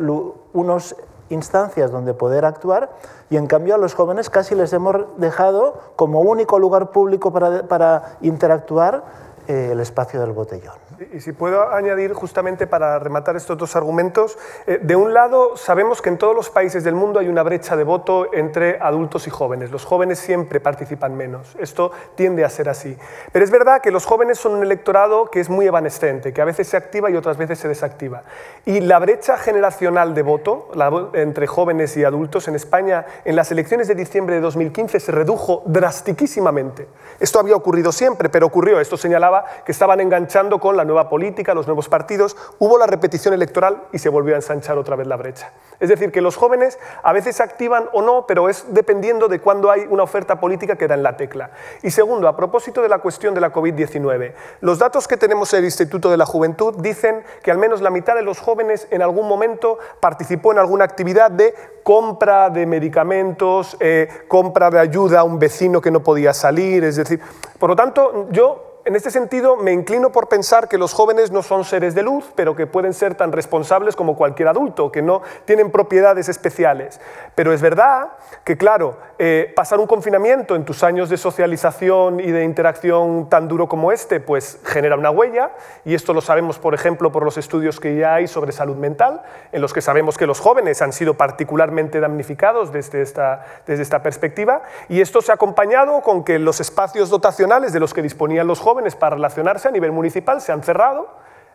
[0.52, 0.96] unos
[1.30, 2.90] instancias donde poder actuar
[3.30, 7.64] y en cambio a los jóvenes casi les hemos dejado como único lugar público para,
[7.64, 9.04] para interactuar
[9.46, 10.87] eh, el espacio del botellón.
[11.12, 16.02] Y si puedo añadir justamente para rematar estos dos argumentos, eh, de un lado sabemos
[16.02, 19.30] que en todos los países del mundo hay una brecha de voto entre adultos y
[19.30, 19.70] jóvenes.
[19.70, 21.54] Los jóvenes siempre participan menos.
[21.60, 22.96] Esto tiende a ser así.
[23.30, 26.44] Pero es verdad que los jóvenes son un electorado que es muy evanescente, que a
[26.44, 28.22] veces se activa y otras veces se desactiva.
[28.64, 30.70] Y la brecha generacional de voto
[31.14, 35.62] entre jóvenes y adultos en España en las elecciones de diciembre de 2015 se redujo
[35.66, 36.88] drastiquísimamente.
[37.20, 38.80] Esto había ocurrido siempre, pero ocurrió.
[38.80, 43.32] Esto señalaba que estaban enganchando con la nueva política, los nuevos partidos, hubo la repetición
[43.32, 45.52] electoral y se volvió a ensanchar otra vez la brecha.
[45.78, 49.70] Es decir, que los jóvenes a veces activan o no, pero es dependiendo de cuándo
[49.70, 51.52] hay una oferta política que da en la tecla.
[51.82, 55.60] Y segundo, a propósito de la cuestión de la COVID-19, los datos que tenemos en
[55.60, 59.02] el Instituto de la Juventud dicen que al menos la mitad de los jóvenes en
[59.02, 65.24] algún momento participó en alguna actividad de compra de medicamentos, eh, compra de ayuda a
[65.24, 67.20] un vecino que no podía salir, es decir,
[67.58, 71.42] por lo tanto, yo en este sentido me inclino por pensar que los jóvenes no
[71.42, 75.20] son seres de luz, pero que pueden ser tan responsables como cualquier adulto, que no
[75.44, 76.98] tienen propiedades especiales.
[77.34, 78.12] Pero es verdad
[78.44, 83.46] que, claro, eh, pasar un confinamiento en tus años de socialización y de interacción tan
[83.46, 85.50] duro como este, pues genera una huella,
[85.84, 89.20] y esto lo sabemos, por ejemplo, por los estudios que ya hay sobre salud mental,
[89.52, 94.02] en los que sabemos que los jóvenes han sido particularmente damnificados desde esta, desde esta
[94.02, 98.46] perspectiva, y esto se ha acompañado con que los espacios dotacionales de los que disponían
[98.46, 101.08] los jóvenes para relacionarse a nivel municipal se han cerrado,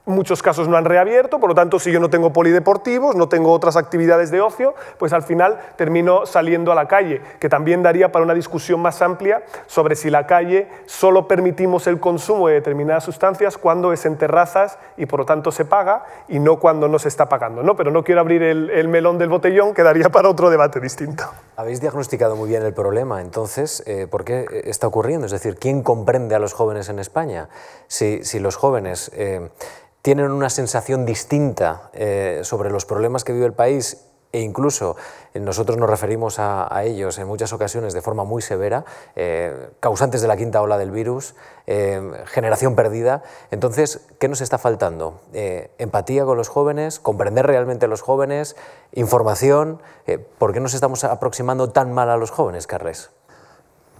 [0.06, 3.52] muchos casos no han reabierto, por lo tanto, si yo no tengo polideportivos, no tengo
[3.52, 8.12] otras actividades de ocio, pues al final termino saliendo a la calle, que también daría
[8.12, 13.06] para una discusión más amplia sobre si la calle solo permitimos el consumo de determinadas
[13.06, 17.00] sustancias cuando es en terrazas y por lo tanto se paga y no cuando no
[17.00, 17.64] se está pagando.
[17.64, 17.76] ¿no?
[17.76, 21.24] Pero no quiero abrir el, melón del botellón, que daría para otro debate distinto.
[21.56, 25.28] Habéis diagnosticado muy bien el problema, entonces, eh, ¿por qué está ocurriendo?
[25.28, 27.50] Es decir, ¿quién comprende a los jóvenes en España?
[27.88, 29.12] Si, si los jóvenes...
[29.14, 29.50] Eh,
[30.04, 34.98] tienen una sensación distinta eh, sobre los problemas que vive el país e incluso
[35.34, 38.84] nosotros nos referimos a, ellos en muchas ocasiones de forma muy severa,
[39.16, 41.36] eh, causantes de la quinta ola del virus,
[41.68, 43.24] eh, generación perdida.
[43.52, 45.22] Entonces, ¿qué nos está faltando?
[45.32, 48.56] empatía con los jóvenes, comprender realmente a los jóvenes,
[48.92, 49.82] información.
[50.38, 53.12] ¿Por qué nos estamos aproximando tan mal a los jóvenes, Carles?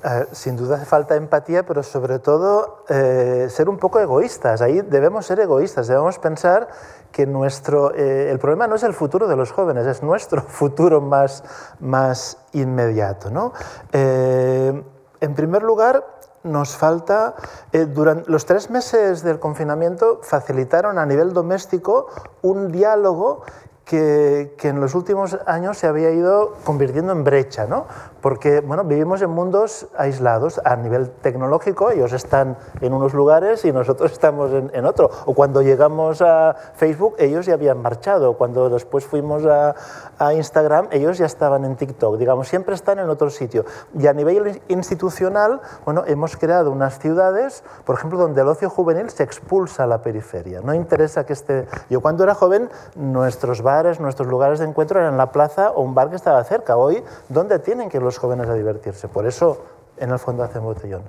[0.04, 4.62] Eh, sin duda hace falta empatía, pero sobre todo eh, ser un poco egoístas.
[4.62, 6.68] Ahí debemos ser egoístas, debemos pensar
[7.14, 11.00] que nuestro, eh, el problema no es el futuro de los jóvenes, es nuestro futuro
[11.00, 11.46] más,
[11.80, 13.30] más inmediato.
[13.32, 13.54] ¿no?
[13.94, 16.06] en primer lugar,
[16.44, 17.36] nos falta,
[17.72, 22.08] durante los tres meses del confinamiento facilitaron a nivel doméstico
[22.42, 23.44] un diálogo
[23.86, 27.86] que, que, en los últimos años se había ido convirtiendo en brecha, ¿no?
[28.24, 33.74] porque bueno, vivimos en mundos aislados a nivel tecnológico, ellos están en unos lugares y
[33.74, 35.12] nosotros estamos en, en otro.
[35.26, 38.38] O cuando llegamos a Facebook, ellos ya habían marchado.
[38.38, 39.76] Cuando después fuimos a,
[40.18, 42.18] a, Instagram, ellos ya estaban en TikTok.
[42.18, 43.66] Digamos, siempre están en otro sitio.
[43.94, 49.10] Y a nivel institucional, bueno, hemos creado unas ciudades, por ejemplo, donde el ocio juvenil
[49.10, 50.62] se expulsa a la periferia.
[50.62, 51.68] No interesa que esté...
[51.90, 55.96] Yo cuando era joven, nuestros bares, nuestros lugares de encuentro eran la plaza o un
[55.96, 56.78] bar que estaba cerca.
[56.78, 59.08] Hoy, ¿dónde tienen que los jóvenes a divertirse.
[59.08, 59.58] Por eso,
[59.98, 61.04] en el fondo, hacen botellón.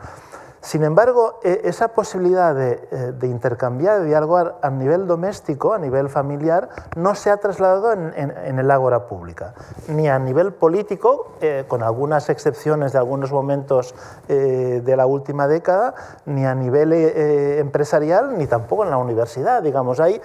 [0.65, 6.09] Sin embargo, e, esa posibilidad de, eh, intercambiar, de dialogar a nivel doméstico, a nivel
[6.09, 9.53] familiar, no se ha trasladado en, el ágora pública,
[9.89, 13.95] ni a nivel político, eh, con algunas excepciones de algunos momentos
[14.29, 19.63] eh, de la última década, ni a nivel empresarial, ni tampoco en la universidad.
[19.63, 20.19] Digamos, ahí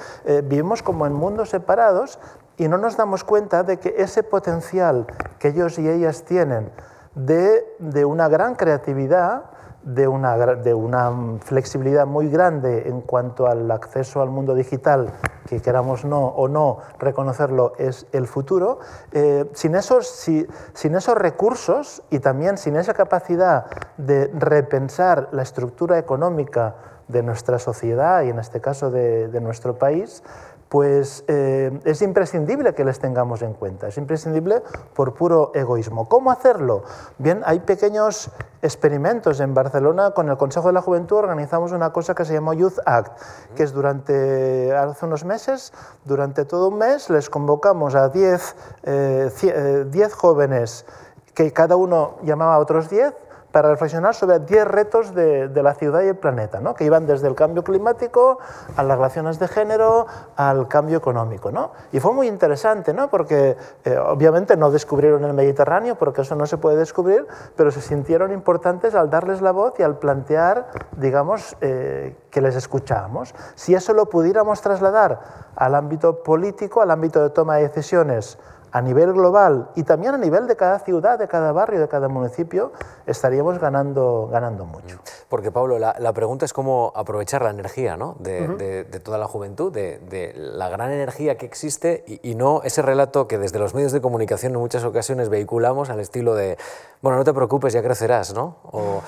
[0.46, 2.18] vivimos como en mundos separados
[2.56, 5.06] y no nos damos cuenta de que ese potencial
[5.38, 6.72] que ellos y ellas tienen
[7.14, 9.44] de una gran creatividad,
[9.84, 15.12] de una, de una, flexibilidad muy grande en cuanto al acceso al mundo digital,
[15.48, 18.80] que queramos no o no reconocerlo, es el futuro,
[19.12, 23.66] eh, sin, esos, si, sin esos recursos y también sin esa capacidad
[23.98, 26.76] de repensar la estructura económica
[27.08, 30.22] de nuestra sociedad y en este caso de nuestro país,
[30.70, 34.62] pues eh, es imprescindible que les tengamos en cuenta, es imprescindible
[34.94, 36.08] por puro egoísmo.
[36.08, 36.84] ¿Cómo hacerlo?
[37.18, 38.30] Bien, hay pequeños
[38.62, 42.54] experimentos en Barcelona con el Consejo de la Juventud organizamos una cosa que se llamó
[42.54, 43.20] Youth Act,
[43.56, 45.74] que es durante hace unos meses,
[46.06, 50.86] durante todo un mes les convocamos a 10 eh, jóvenes
[51.34, 56.02] que cada uno llamaba a otros 10 para reflexionar sobre 10 retos de, la ciudad
[56.04, 56.74] y el planeta, ¿no?
[56.74, 58.40] que iban desde el cambio climático
[58.76, 61.52] a las relaciones de género, al cambio económico.
[61.52, 61.72] ¿no?
[61.92, 63.10] Y fue muy interesante, ¿no?
[63.10, 67.82] porque eh, obviamente no descubrieron el Mediterráneo, porque eso no se puede descubrir, pero se
[67.82, 73.34] sintieron importantes al darles la voz y al plantear, digamos, eh, que les escuchábamos.
[73.56, 75.20] Si eso lo pudiéramos trasladar
[75.56, 78.38] al ámbito político, al ámbito de toma de decisiones,
[78.72, 82.08] a nivel global y también a nivel de cada ciudad, de cada barrio, de cada
[82.08, 82.72] municipio,
[83.06, 85.00] estaríamos ganando, ganando mucho.
[85.28, 88.16] Porque Pablo, la, pregunta es cómo aprovechar la energía ¿no?
[88.20, 93.28] de, de, toda la juventud, de, la gran energía que existe y, no ese relato
[93.28, 96.58] que desde los medios de comunicación en muchas ocasiones vehiculamos al estilo de,
[97.02, 98.58] bueno, no te preocupes, ya crecerás, ¿no?
[98.72, 99.02] O,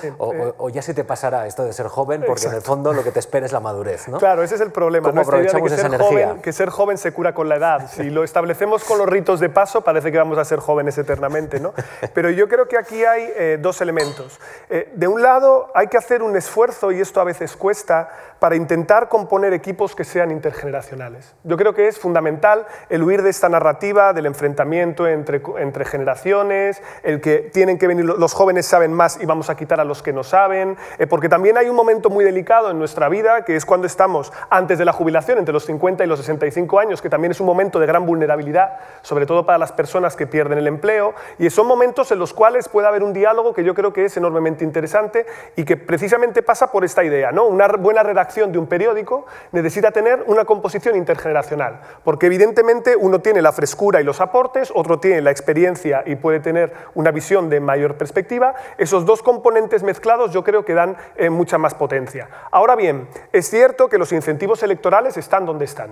[0.57, 3.11] o, ya se te pasará esto de ser joven, porque en el fondo lo que
[3.11, 4.07] te espera es la madurez.
[4.07, 4.17] ¿no?
[4.17, 5.09] Claro, ese es el problema.
[5.09, 6.37] ¿Cómo aprovechamos esa energía?
[6.41, 7.89] que ser joven se cura con la edad.
[7.91, 11.59] Si lo establecemos con los ritos de repaso parece que vamos a ser jóvenes eternamente,
[11.59, 11.73] ¿no?
[12.13, 14.39] Pero yo creo que aquí hay eh, dos elementos.
[14.69, 18.09] Eh, de un lado, hay que hacer un esfuerzo, y esto a veces cuesta,
[18.39, 21.35] para intentar componer equipos que sean intergeneracionales.
[21.43, 26.81] Yo creo que es fundamental el huir de esta narrativa del enfrentamiento entre, entre generaciones,
[27.03, 30.01] el que tienen que venir los jóvenes saben más y vamos a quitar a los
[30.01, 33.55] que no saben, eh, porque también hay un momento muy delicado en nuestra vida, que
[33.55, 37.09] es cuando estamos antes de la jubilación, entre los 50 y los 65 años, que
[37.09, 40.67] también es un momento de gran vulnerabilidad, sobre todo para las personas que pierden el
[40.67, 44.05] empleo, y son momentos en los cuales puede haber un diálogo que yo creo que
[44.05, 45.25] es enormemente interesante
[45.55, 47.45] y que precisamente pasa por esta idea, ¿no?
[47.45, 53.41] Una buena redacción de un periódico necesita tener una composición intergeneracional, porque evidentemente uno tiene
[53.41, 57.59] la frescura y los aportes, otro tiene la experiencia y puede tener una visión de
[57.59, 58.55] mayor perspectiva.
[58.77, 62.29] Esos dos componentes mezclados yo creo que dan eh, mucha más potencia.
[62.51, 65.91] Ahora bien, es cierto que los incentivos electorales están donde están.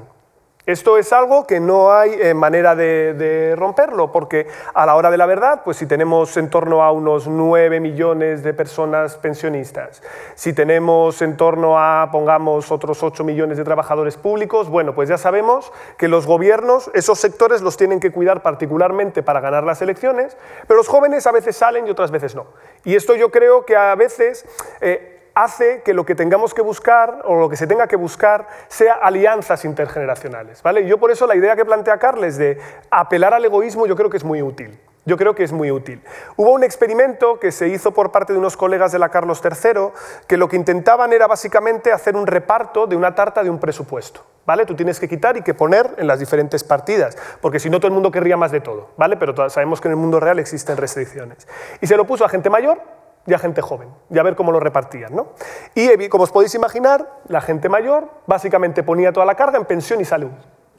[0.69, 5.17] Esto es algo que no hay eh, manera de, romperlo, porque a la hora de
[5.17, 10.03] la verdad, pues si tenemos en torno a unos 9 millones de personas pensionistas,
[10.36, 15.17] si tenemos en torno a, pongamos, otros 8 millones de trabajadores públicos, bueno, pues ya
[15.17, 20.38] sabemos que los gobiernos, esos sectores los tienen que cuidar particularmente para ganar las elecciones,
[20.67, 22.45] pero los jóvenes a veces salen y otras veces no.
[22.86, 24.45] Y esto yo creo que a veces...
[24.82, 28.47] Eh, hace que lo que tengamos que buscar o lo que se tenga que buscar
[28.67, 30.62] sea alianzas intergeneracionales.
[30.62, 30.86] ¿vale?
[30.86, 32.58] yo por eso la idea que plantea Carles de
[32.89, 34.80] apelar al egoísmo yo creo que es muy útil.
[35.06, 36.04] Yo creo que es muy útil.
[36.36, 39.91] Hubo un experimento que se hizo por parte de unos colegas de la Carlos III
[40.28, 44.23] que lo que intentaban era básicamente hacer un reparto de una tarta de un presupuesto.
[44.45, 44.65] ¿Vale?
[44.65, 47.88] Tú tienes que quitar y que poner en las diferentes partidas, porque si no todo
[47.88, 49.15] el mundo querría más de todo, ¿vale?
[49.15, 51.47] Pero sabemos que en el mundo real existen restricciones.
[51.82, 52.80] Y se lo puso a gente mayor
[53.29, 55.15] y a gente joven, y a ver cómo lo repartían.
[55.15, 55.33] ¿no?
[55.75, 60.01] Y como os podéis imaginar, la gente mayor básicamente ponía toda la carga en pensión
[60.01, 60.31] y salud.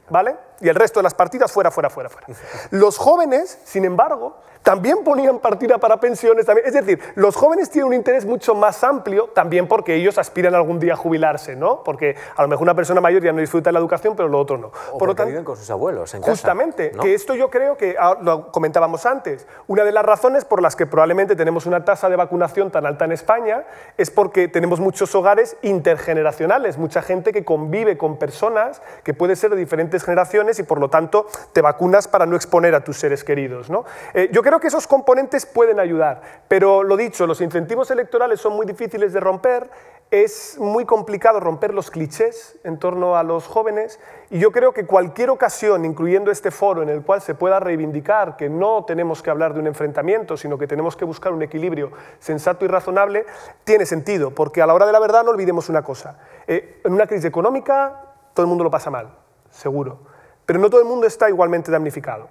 [0.09, 0.35] ¿Vale?
[0.59, 2.27] Y el resto de las partidas fuera, fuera, fuera, fuera.
[2.71, 6.45] Los jóvenes, sin embargo, también ponían partida para pensiones.
[6.45, 6.67] También.
[6.67, 10.79] Es decir, los jóvenes tienen un interés mucho más amplio, también porque ellos aspiran algún
[10.79, 11.83] día a jubilarse, ¿no?
[11.83, 14.39] Porque a lo mejor una persona mayor ya no disfruta de la educación, pero lo
[14.39, 14.71] otro no.
[14.91, 17.95] O Por lo tanto, viven con sus abuelos en Justamente, que esto yo creo que,
[17.99, 22.09] ah, lo comentábamos antes, una de las razones por las que probablemente tenemos una tasa
[22.09, 23.63] de vacunación tan alta en España
[23.97, 29.49] es porque tenemos muchos hogares intergeneracionales, mucha gente que convive con personas que puede ser
[29.51, 33.23] de diferentes generaciones y por lo tanto te vacunas para no exponer a tus seres
[33.23, 33.67] queridos.
[34.13, 38.53] Eh, yo creo que esos componentes pueden ayudar, pero lo dicho, los incentivos electorales son
[38.53, 39.69] muy difíciles de romper,
[40.11, 43.97] es muy complicado romper los clichés en torno a los jóvenes
[44.29, 48.35] y yo creo que cualquier ocasión, incluyendo este foro en el cual se pueda reivindicar
[48.35, 51.91] que no tenemos que hablar de un enfrentamiento, sino que tenemos que buscar un equilibrio
[52.19, 53.25] sensato y razonable,
[53.63, 56.17] tiene sentido, porque a la hora de la verdad no olvidemos una cosa.
[56.45, 59.20] Eh, en una crisis económica todo el mundo lo pasa mal,
[59.51, 59.99] seguro,
[60.45, 62.27] pero no todo el mundo está igualmente damnificado.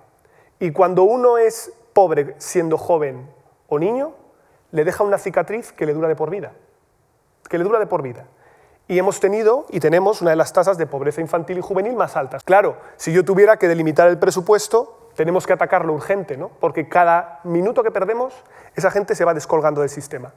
[0.58, 3.30] Y cuando uno es pobre siendo joven
[3.68, 4.12] o niño,
[4.72, 6.52] le deja una cicatriz que le dura de por vida.
[7.48, 8.26] Que le dura de por vida.
[8.88, 12.16] Y hemos tenido y tenemos una de las tasas de pobreza infantil y juvenil más
[12.16, 12.42] altas.
[12.44, 16.50] Claro, si yo tuviera que delimitar el presupuesto, tenemos que atacarlo urgente, ¿no?
[16.60, 18.34] Porque cada minuto que perdemos,
[18.74, 20.32] esa gente se va descolgando del sistema.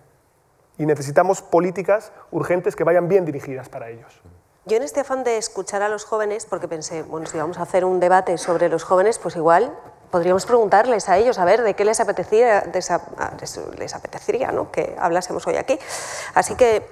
[0.77, 4.21] Y necesitamos políticas urgentes que vayan bien dirigidas para ellos.
[4.65, 7.63] Yo en este afán de escuchar a los jóvenes, porque pensé, bueno, si vamos a
[7.63, 9.77] hacer un debate sobre los jóvenes, pues igual
[10.09, 14.71] podríamos preguntarles a ellos a ver de qué les apetecía, les apetecería ¿no?
[14.71, 15.77] que hablásemos hoy aquí.
[16.33, 16.87] Así que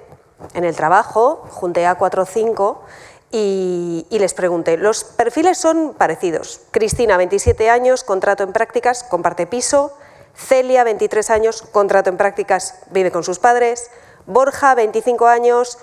[0.54, 2.82] en el trabajo junté a cuatro o cinco
[3.30, 4.76] y, les pregunté.
[4.76, 6.60] Los perfiles son parecidos.
[6.72, 9.96] Cristina, 27 años, contrato en prácticas, comparte piso.
[10.34, 13.90] Celia, 23 años, contrato en prácticas, vive con sus padres.
[14.26, 15.78] Borja, 25 años,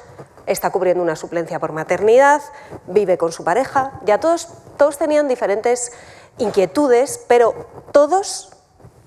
[0.50, 2.42] está cubriendo una suplencia por maternidad,
[2.88, 4.00] vive con su pareja.
[4.04, 5.92] Ya todos, todos tenían diferentes
[6.40, 7.54] inquietudes, pero
[7.92, 8.52] todos,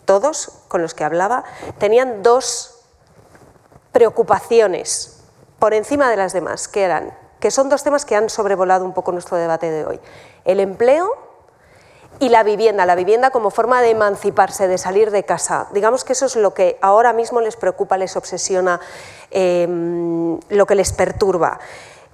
[0.04, 1.44] todos con los que hablaba,
[1.78, 2.84] tenían dos
[3.90, 5.18] preocupaciones
[5.58, 8.94] por encima de las demás, que eran, que son dos temas que han sobrevolado un
[8.94, 10.00] poco nuestro debate de hoy.
[10.44, 11.10] El empleo
[12.22, 15.66] y la vivienda, la vivienda como forma de emanciparse, de salir de casa.
[15.72, 18.80] Digamos que eso es lo que ahora mismo les preocupa, les obsesiona,
[19.32, 21.58] em, lo que les perturba.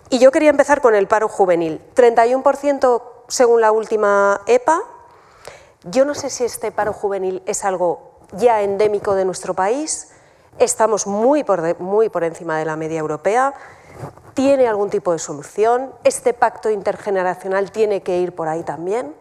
[0.09, 1.83] Y yo quería empezar con el paro juvenil.
[1.93, 4.81] 31% según la última EPA.
[5.85, 10.09] Yo no sé si este paro juvenil es algo ya endémico de nuestro país.
[10.59, 13.53] Estamos muy por, muy por encima de la media europea.
[14.33, 15.93] ¿Tiene algún tipo de solución?
[16.03, 19.15] ¿Este pacto intergeneracional tiene que ir por ahí también?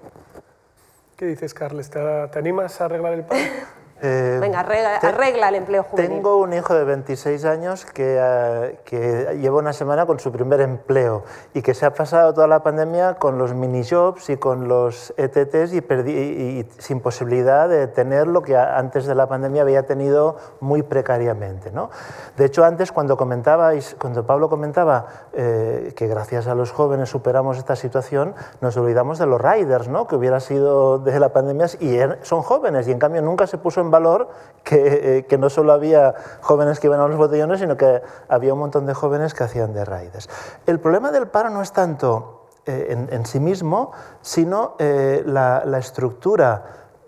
[1.18, 1.90] ¿Qué dices, Carles?
[1.90, 2.00] ¿Te,
[2.38, 3.42] animas a arreglar el paro?
[4.00, 6.12] Eh, Venga, arregla, el empleo juvenil.
[6.12, 10.62] Tengo un hijo de 26 años que, eh, que, lleva una semana con su primer
[10.62, 11.24] empleo
[11.56, 15.14] y que se ha pasado toda la pandemia con los mini jobs y con los
[15.18, 20.38] ETTs y, y, sin posibilidad de tener lo que antes de la pandemia había tenido
[20.60, 21.72] muy precariamente.
[21.72, 21.90] ¿no?
[22.36, 27.58] De hecho, antes cuando comentabais, cuando Pablo comentaba eh, que gracias a los jóvenes superamos
[27.58, 30.08] esta situación, nos olvidamos de los riders, ¿no?
[30.08, 33.58] que hubiera sido desde la pandemia y er, son jóvenes y en cambio nunca se
[33.58, 34.30] puso en valor
[34.64, 38.54] que, eh, que, no solo había jóvenes que iban a los botellones, sino que había
[38.54, 40.30] un montón de jóvenes que hacían de riders.
[40.66, 45.64] El problema del paro no es tanto eh, en, en, sí mismo, sino eh, la,
[45.78, 46.66] estructura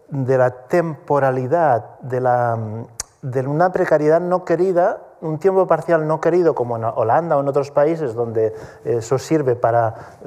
[0.08, 2.88] de la temporalidad, de,
[3.22, 7.48] de una precariedad no querida un tiempo parcial no querido como en Holanda o en
[7.48, 8.54] otros países donde
[8.86, 10.18] eso sirve para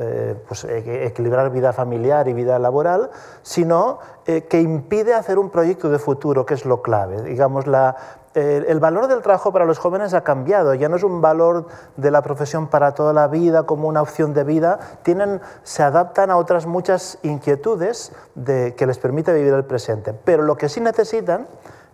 [0.47, 3.11] pues, equilibrar vida familiar y vida laboral,
[3.43, 7.23] sino eh, que impide hacer un proyecto de futuro, que es lo clave.
[7.23, 7.97] Digamos, la,
[8.35, 11.67] el valor del trabajo para los jóvenes ha cambiado, ya no es un valor
[11.97, 16.31] de la profesión para toda la vida como una opción de vida, tienen, se adaptan
[16.31, 20.81] a otras muchas inquietudes de, que les permite vivir el presente, pero lo que sí
[20.81, 21.47] necesitan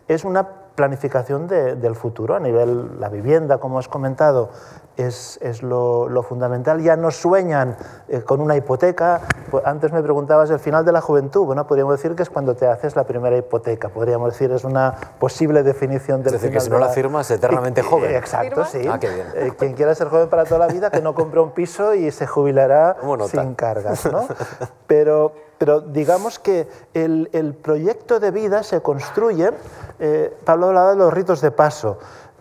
[0.07, 4.51] es una planificación del futuro a nivel la vivienda, como has comentado,
[4.97, 6.81] es, es lo, lo, fundamental.
[6.81, 7.77] Ya no sueñan
[8.09, 9.23] eh, con una hipoteca.
[9.51, 11.47] Pues antes me preguntabas el final de la juventud.
[11.47, 13.89] Bueno, podríamos decir que es cuando te haces la primera hipoteca.
[13.89, 17.83] Podríamos decir es una posible definición del Es decir, que si no la, firmas, eternamente
[17.83, 18.15] joven.
[18.15, 18.87] Exacto, sí.
[18.89, 19.27] Ah, qué bien.
[19.35, 22.13] Eh, quien quiera ser joven para toda la vida, que no compre un piso y
[22.13, 22.97] se jubilará
[23.29, 24.07] sin cargas.
[24.07, 24.29] ¿no?
[24.87, 29.51] Pero, pero digamos que el, el proyecto de vida se construye.
[29.99, 31.99] Eh, Pablo hablaba de los ritos de paso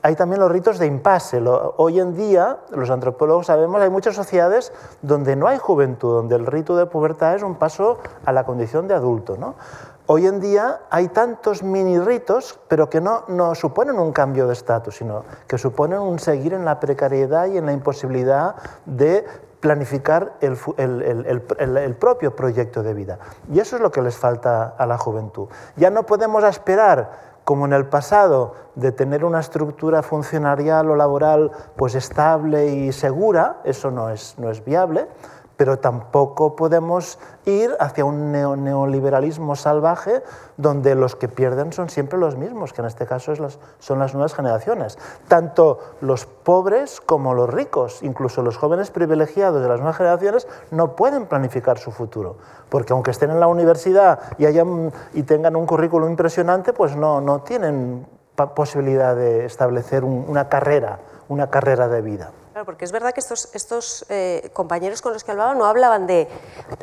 [0.07, 1.43] hay también los ritos de impasse.
[1.77, 6.45] Hoy en día, los antropólogos sabemos, hay muchas sociedades donde no hay juventud, donde el
[6.45, 9.37] rito de pubertad es un paso a la condición de adulto.
[9.37, 9.55] ¿no?
[10.05, 14.53] Hoy en día hay tantos mini ritos, pero que no, no suponen un cambio de
[14.53, 18.55] estatus, sino que suponen un seguir en la precariedad y en la imposibilidad
[18.85, 19.25] de
[19.59, 21.25] planificar el, el,
[21.59, 23.19] el, el, propio proyecto de vida.
[23.51, 25.47] Y eso es lo que les falta a la juventud.
[25.75, 31.51] Ya no podemos esperar como en el pasado, de tener una estructura funcionarial o laboral
[31.77, 35.07] pues estable y segura, eso no es, no es viable,
[35.57, 40.21] pero tampoco podemos ir hacia un neoliberalismo salvaje
[40.55, 43.33] donde los que pierden son siempre los mismos, que en este caso
[43.79, 44.97] son las nuevas generaciones.
[45.27, 50.95] Tanto los pobres como los ricos, incluso los jóvenes privilegiados de las nuevas generaciones, no
[50.95, 52.37] pueden planificar su futuro,
[52.69, 58.05] porque aunque estén en la universidad y, tengan un currículum impresionante, pues no tienen
[58.45, 62.31] posibilidad de establecer una carrera, una carrera de vida
[62.65, 66.27] porque es verdad que estos, estos eh, compañeros con los que hablaba no hablaban de,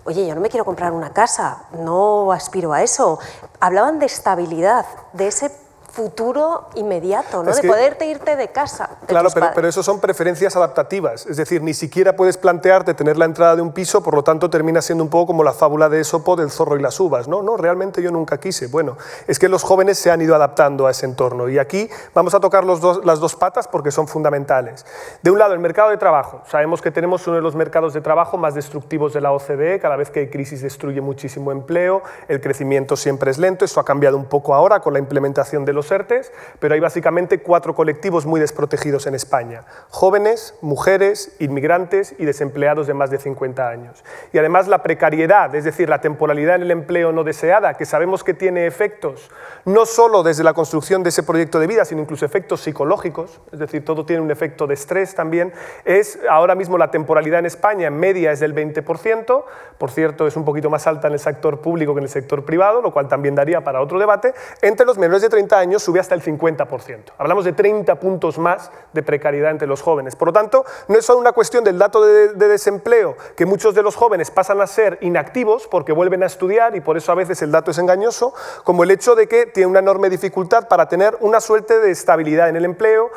[0.05, 3.18] oye, yo no me quiero comprar una casa, no aspiro a eso.
[3.61, 5.64] Hablaban de estabilidad, de ese
[5.95, 7.55] futuro inmediato, ¿no?
[7.55, 8.90] de poderte irte de casa.
[9.07, 11.24] claro, pero, pero, eso son preferencias adaptativas.
[11.26, 14.51] Es decir, ni siquiera puedes plantearte tener la entrada de un piso, por lo tanto
[14.51, 17.28] termina siendo un poco como la fábula de Esopo del zorro y las uvas.
[17.28, 18.66] No, no, realmente yo nunca quise.
[18.66, 18.97] Bueno,
[19.28, 21.49] es que los jóvenes se han ido adaptando a ese entorno.
[21.49, 24.84] Y aquí vamos a tocar los dos, las dos patas porque son fundamentales.
[25.22, 26.42] De un lado, el mercado de trabajo.
[26.49, 29.78] Sabemos que tenemos uno de los mercados de trabajo más destructivos de la OCDE.
[29.78, 33.64] Cada vez que hay crisis destruye muchísimo empleo, el crecimiento siempre es lento.
[33.64, 37.41] Eso ha cambiado un poco ahora con la implementación de los ERTES, pero hay básicamente
[37.41, 39.64] cuatro colectivos muy desprotegidos en España.
[39.91, 44.05] Jóvenes, mujeres, inmigrantes y desempleados de más de 50 años.
[44.32, 48.24] Y además la precariedad, es decir, la temporalidad en el empleo no deseada, que sabemos
[48.24, 49.30] que tiene efectos
[49.64, 53.59] no solo desde la construcción de ese proyecto de vida, sino incluso efectos psicológicos, es
[53.59, 55.53] decir, todo tiene un efecto de estrés también,
[55.85, 59.45] es ahora mismo la temporalidad en España en media es del 20%,
[59.78, 62.45] por cierto es un poquito más alta en el sector público que en el sector
[62.45, 66.01] privado, lo cual también daría para otro debate, entre los menores de 30 años sube
[66.01, 67.12] hasta el 50%.
[67.18, 70.16] Hablamos de 30 puntos más de precariedad entre los jóvenes.
[70.16, 73.83] Por lo tanto, no es solo una cuestión del dato de, desempleo, que muchos de
[73.83, 77.41] los jóvenes pasan a ser inactivos porque vuelven a estudiar y por eso a veces
[77.43, 81.16] el dato es engañoso, como el hecho de que tiene una enorme dificultad para tener
[81.20, 83.11] una suerte de estabilidad en el empleo,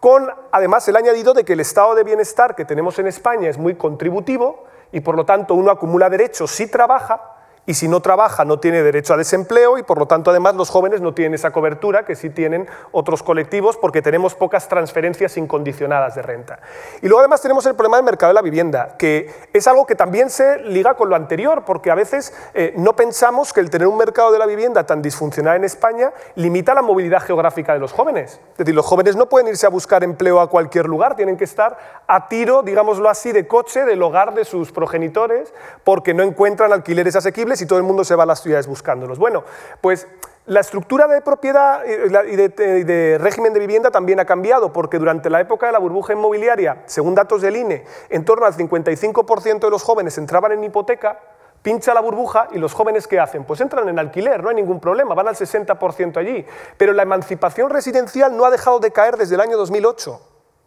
[0.00, 3.58] con además el añadido de que el estado de bienestar que tenemos en España es
[3.58, 7.33] muy contributivo y por lo tanto uno acumula derechos si trabaja,
[7.66, 10.70] y si no trabaja no tiene derecho a desempleo y por lo tanto además los
[10.70, 16.14] jóvenes no tienen esa cobertura que sí tienen otros colectivos porque tenemos pocas transferencias incondicionadas
[16.14, 16.60] de renta.
[17.00, 19.94] Y luego además tenemos el problema del mercado de la vivienda, que es algo que
[19.94, 23.88] también se liga con lo anterior porque a veces eh, no pensamos que el tener
[23.88, 27.92] un mercado de la vivienda tan disfuncional en España limita la movilidad geográfica de los
[27.92, 28.40] jóvenes.
[28.52, 31.44] Es decir, los jóvenes no pueden irse a buscar empleo a cualquier lugar, tienen que
[31.44, 35.52] estar a tiro, digámoslo así, de coche del hogar de sus progenitores
[35.82, 39.18] porque no encuentran alquileres asequibles y todo el mundo se va a las ciudades buscándolos.
[39.18, 39.44] Bueno,
[39.80, 40.06] pues
[40.46, 45.40] la estructura de propiedad y de, régimen de vivienda también ha cambiado, porque durante la
[45.40, 49.82] época de la burbuja inmobiliaria, según datos del INE, en torno al 55% de los
[49.82, 51.18] jóvenes entraban en hipoteca,
[51.62, 53.44] pincha la burbuja y los jóvenes ¿qué hacen?
[53.44, 56.44] Pues entran en alquiler, no hay ningún problema, van al 60% allí.
[56.76, 60.20] Pero la emancipación residencial no ha dejado de caer desde el año 2008.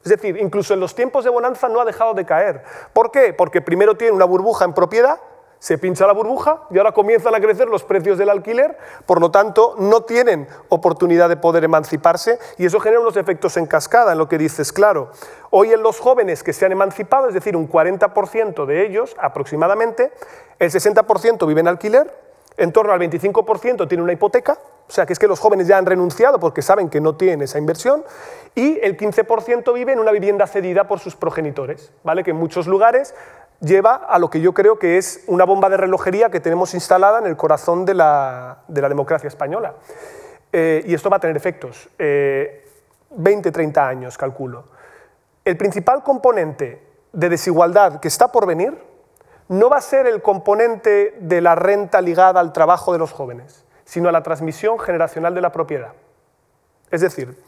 [0.03, 2.63] Es decir, incluso en los tiempos de bonanza no ha dejado de caer.
[2.93, 3.33] ¿Por qué?
[3.33, 5.19] Porque primero tiene una burbuja en propiedad,
[5.59, 9.31] se pincha la burbuja y ahora comienzan a crecer los precios del alquiler, por lo
[9.31, 14.17] tanto no tienen oportunidad de poder emanciparse y eso genera unos efectos en cascada, en
[14.17, 15.11] lo que dices, claro.
[15.49, 20.11] Hoy en los jóvenes que se han emancipado, es decir, un 40% de ellos aproximadamente,
[20.59, 22.26] el 60% vive en alquiler,
[22.57, 25.77] en torno al 25% tiene una hipoteca, o sea que es que los jóvenes ya
[25.77, 28.03] han renunciado porque saben que no tienen esa inversión,
[28.55, 32.23] y el 15% vive en una vivienda cedida por sus progenitores, ¿vale?
[32.23, 33.13] que en muchos lugares
[33.59, 37.19] lleva a lo que yo creo que es una bomba de relojería que tenemos instalada
[37.19, 39.73] en el corazón de la, democracia española.
[40.51, 41.89] Eh, y esto va a tener efectos.
[41.97, 44.65] 20, eh, 30 años, calculo.
[45.43, 46.81] El principal componente
[47.13, 48.77] de desigualdad que está por venir
[49.49, 53.65] no va a ser el componente de la renta ligada al trabajo de los jóvenes,
[53.85, 55.93] sino a la transmisión generacional de la propiedad.
[56.91, 57.41] Es decir,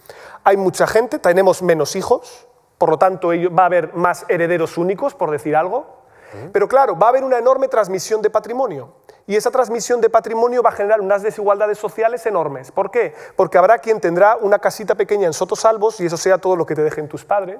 [0.43, 2.47] hay mucha gente, tenemos menos hijos,
[2.77, 5.99] por lo tanto va a haber más herederos únicos, por decir algo,
[6.53, 8.93] pero claro, va a haber una enorme transmisión de patrimonio.
[9.25, 12.71] Y esa transmisión de patrimonio va a generar unas desigualdades sociales enormes.
[12.71, 13.13] ¿Por qué?
[13.35, 16.75] Porque habrá quien tendrá una casita pequeña en Sotosalvos y eso sea todo lo que
[16.75, 17.59] te dejen tus padres.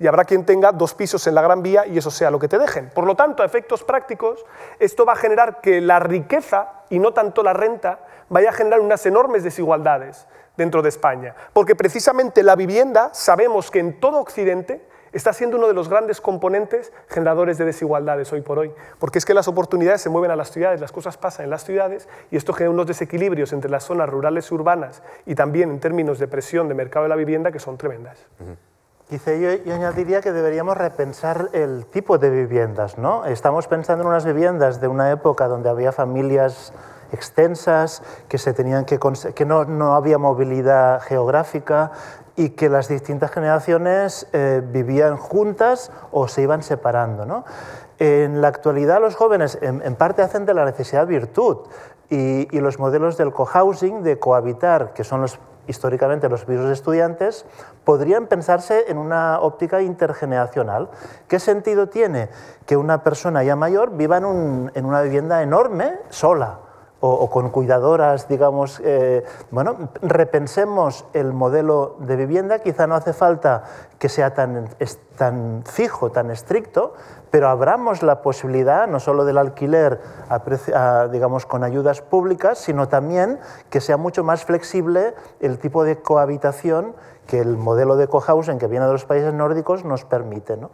[0.00, 2.48] Y habrá quien tenga dos pisos en la Gran Vía y eso sea lo que
[2.48, 2.88] te dejen.
[2.88, 4.44] Por lo tanto, a efectos prácticos,
[4.78, 8.80] esto va a generar que la riqueza y no tanto la renta vaya a generar
[8.80, 10.26] unas enormes desigualdades
[10.56, 11.34] dentro de España.
[11.52, 16.20] Porque precisamente la vivienda, sabemos que en todo Occidente está siendo uno de los grandes
[16.20, 20.36] componentes generadores de desigualdades hoy por hoy, porque es que las oportunidades se mueven a
[20.36, 23.84] las ciudades, las cosas pasan en las ciudades y esto genera unos desequilibrios entre las
[23.84, 27.52] zonas rurales y urbanas y también en términos de presión de mercado de la vivienda
[27.52, 28.18] que son tremendas.
[29.10, 32.96] Quizá yo, añadiría que deberíamos repensar el tipo de viviendas.
[32.96, 33.24] ¿no?
[33.24, 36.72] Estamos pensando en unas viviendas de una época donde había familias
[37.10, 39.00] extensas, que, se tenían que,
[39.34, 41.90] que no, no había movilidad geográfica,
[42.36, 47.26] y que las distintas generaciones eh, vivían juntas o se iban separando.
[47.26, 47.44] ¿no?
[47.98, 51.58] En la actualidad los jóvenes en, parte hacen de la necesidad virtud
[52.08, 55.38] y, los modelos del cohousing, de cohabitar, que son los,
[55.70, 57.46] históricamente los pisos estudiantes,
[57.84, 60.90] podrían pensarse en una óptica intergeneracional.
[61.28, 62.28] ¿Qué sentido tiene
[62.66, 66.69] que una persona ya mayor viva en una vivienda enorme, sola?
[67.00, 73.64] O, con cuidadoras, digamos, eh, bueno, repensemos el modelo de vivienda, quizá no hace falta
[73.98, 74.68] que sea tan,
[75.16, 76.92] tan fijo, tan estricto,
[77.30, 80.00] pero abramos la posibilidad no solo del alquiler
[81.10, 83.38] digamos, con ayudas públicas, sino también
[83.70, 86.94] que sea mucho más flexible el tipo de cohabitación
[87.26, 90.56] que el modelo de cohousing que viene de los países nórdicos nos permite.
[90.56, 90.70] ¿no?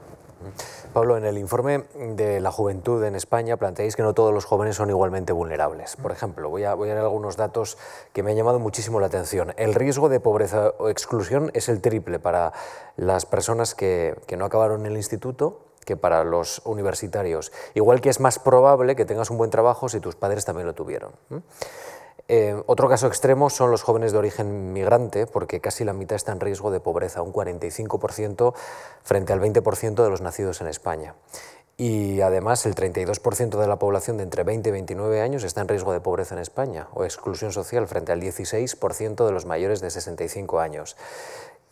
[0.97, 4.77] Pablo, en el informe de la juventud en España planteáis que no todos los jóvenes
[4.77, 5.95] son igualmente vulnerables.
[5.97, 7.77] Por ejemplo, voy a, voy a algunos datos
[8.15, 9.53] que me han llamado muchísimo la atención.
[9.59, 12.55] El riesgo de pobreza o exclusión es el triple para
[12.97, 17.53] las personas que, que no acabaron el instituto que para los universitarios.
[17.75, 20.75] Igual que es más probable que tengas un buen trabajo si tus padres también lo
[20.75, 21.13] tuvieron.
[22.29, 26.33] Eh, otro caso extremo son los jóvenes de origen migrante, porque casi la mitad está
[26.33, 28.55] en riesgo de pobreza, un 45%
[29.03, 31.15] frente al 20% de los nacidos en España.
[31.79, 35.69] Y además el 32% de la población de entre 20 y 29 años está en
[35.69, 39.91] riesgo de pobreza en España o exclusión social frente al 16% de los mayores de
[39.91, 40.97] 65 años.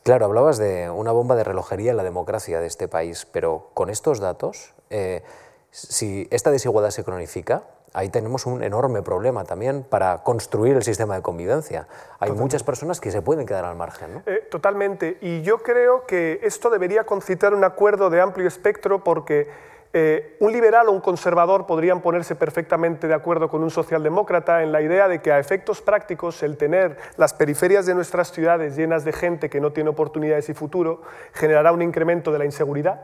[0.02, 3.88] Claro, hablabas de una bomba de relojería en la democracia de este país, pero con
[3.88, 5.22] estos datos, eh,
[5.70, 7.62] si esta desigualdad se cronifica,
[7.94, 11.86] ahí tenemos un enorme problema también para construir el sistema de convivencia.
[12.18, 14.14] Hay muchas personas que se pueden quedar al margen.
[14.14, 14.22] ¿no?
[14.26, 15.16] Eh, totalmente.
[15.20, 19.48] Y yo creo que esto debería concitar un acuerdo de amplio espectro porque
[19.92, 24.72] eh, un liberal o un conservador podrían ponerse perfectamente de acuerdo con un socialdemócrata en
[24.72, 29.04] la idea de que a efectos prácticos el tener las periferias de nuestras ciudades llenas
[29.04, 33.02] de gente que no tiene oportunidades y futuro generará un incremento de la inseguridad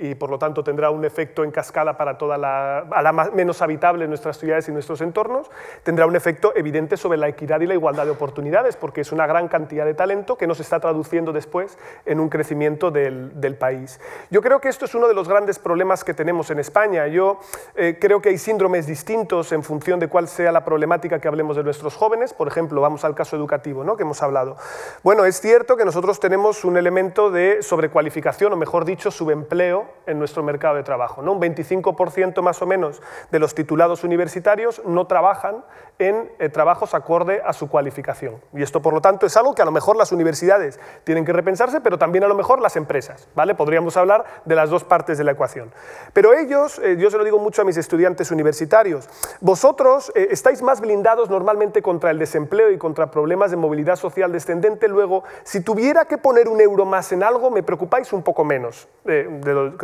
[0.00, 3.60] y por lo tanto tendrá un efecto en cascada para toda la, a la menos
[3.60, 5.50] habitable en nuestras ciudades y nuestros entornos,
[5.82, 9.26] tendrá un efecto evidente sobre la equidad y la igualdad de oportunidades, porque es una
[9.26, 11.76] gran cantidad de talento que nos está traduciendo después
[12.06, 14.00] en un crecimiento del, del país.
[14.30, 17.06] Yo creo que esto es uno de los grandes problemas que tenemos en España.
[17.06, 17.38] Yo
[17.74, 21.56] eh, creo que hay síndromes distintos en función de cuál sea la problemática que hablemos
[21.56, 22.32] de nuestros jóvenes.
[22.32, 23.96] Por ejemplo, vamos al caso educativo ¿no?
[23.98, 24.56] que hemos hablado.
[25.02, 30.18] Bueno, es cierto que nosotros tenemos un elemento de sobrecualificación, o mejor dicho, subempleo en
[30.18, 31.22] nuestro mercado de trabajo.
[31.22, 31.32] ¿no?
[31.32, 35.64] Un 25% más o menos de los titulados universitarios no trabajan
[35.98, 38.36] en eh, trabajos acorde a su cualificación.
[38.54, 41.32] Y esto, por lo tanto, es algo que a lo mejor las universidades tienen que
[41.32, 43.28] repensarse, pero también a lo mejor las empresas.
[43.34, 43.54] ¿vale?
[43.54, 45.72] Podríamos hablar de las dos partes de la ecuación.
[46.12, 49.08] Pero ellos, eh, yo se lo digo mucho a mis estudiantes universitarios,
[49.40, 54.32] vosotros eh, estáis más blindados normalmente contra el desempleo y contra problemas de movilidad social
[54.32, 54.88] descendente.
[54.88, 58.88] Luego, si tuviera que poner un euro más en algo, me preocupáis un poco menos,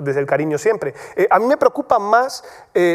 [0.03, 0.95] desde el cariño siempre.
[1.31, 2.45] a mí me preocupan más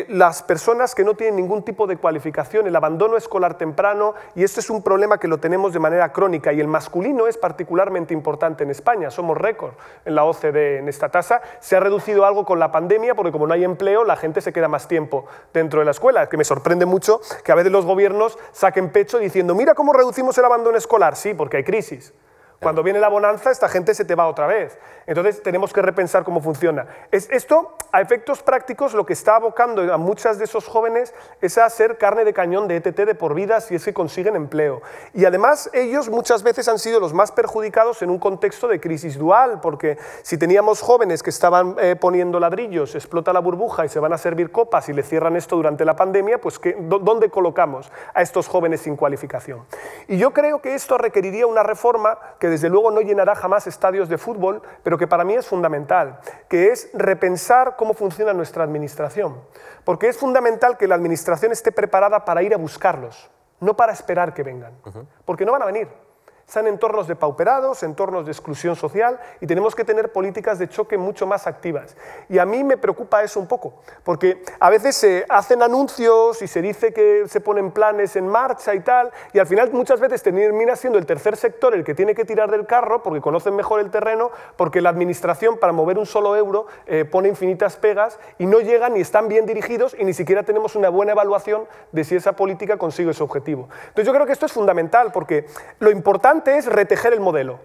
[0.07, 4.59] las personas que no tienen ningún tipo de cualificación, el abandono escolar temprano y este
[4.59, 8.63] es un problema que lo tenemos de manera crónica y el masculino es particularmente importante
[8.63, 9.11] en España.
[9.11, 9.73] Somos récord
[10.05, 11.41] en la OCDE en esta tasa.
[11.59, 14.53] Se ha reducido algo con la pandemia porque como no hay empleo la gente se
[14.53, 16.23] queda más tiempo dentro de la escuela.
[16.23, 19.93] Es que me sorprende mucho que a veces los gobiernos saquen pecho diciendo mira cómo
[19.93, 21.15] reducimos el abandono escolar.
[21.15, 22.13] Sí, porque hay crisis.
[22.62, 24.78] Cuando viene la bonanza, esta gente se te va otra vez.
[25.07, 26.86] Entonces tenemos que repensar cómo funciona.
[27.09, 31.57] Es, esto, a efectos prácticos, lo que está abocando a muchas de esos jóvenes es
[31.57, 34.84] a ser carne de cañón de ETT de por vida si es que consiguen empleo.
[35.16, 39.18] Y además ellos muchas veces han sido los más perjudicados en un contexto de crisis
[39.18, 43.99] dual, porque si teníamos jóvenes que estaban eh, poniendo ladrillos, explota la burbuja y se
[43.99, 47.91] van a servir copas y le cierran esto durante la pandemia, pues ¿qué, ¿dónde colocamos
[48.14, 49.66] a estos jóvenes sin cualificación?
[50.07, 54.09] Y yo creo que esto requeriría una reforma que desde luego no llenará jamás estadios
[54.09, 59.41] de fútbol, pero que para mí es fundamental, que es repensar cómo funciona nuestra administración.
[59.83, 64.33] Porque es fundamental que la administración esté preparada para ir a buscarlos, no para esperar
[64.33, 64.73] que vengan,
[65.25, 65.87] porque no van a venir.
[66.51, 70.97] Están entornos de pauperados, entornos de exclusión social y tenemos que tener políticas de choque
[70.97, 71.95] mucho más activas.
[72.27, 76.47] Y a mí me preocupa eso un poco, porque a veces se hacen anuncios y
[76.47, 80.21] se dice que se ponen planes en marcha y tal, y al final muchas veces
[80.23, 83.79] termina siendo el tercer sector el que tiene que tirar del carro porque conocen mejor
[83.79, 88.45] el terreno, porque la administración para mover un solo euro eh, pone infinitas pegas y
[88.45, 92.17] no llegan ni están bien dirigidos y ni siquiera tenemos una buena evaluación de si
[92.17, 93.69] esa política consigue ese objetivo.
[93.87, 95.45] Entonces yo creo que esto es fundamental porque
[95.79, 97.59] lo importante es retejer el modelo,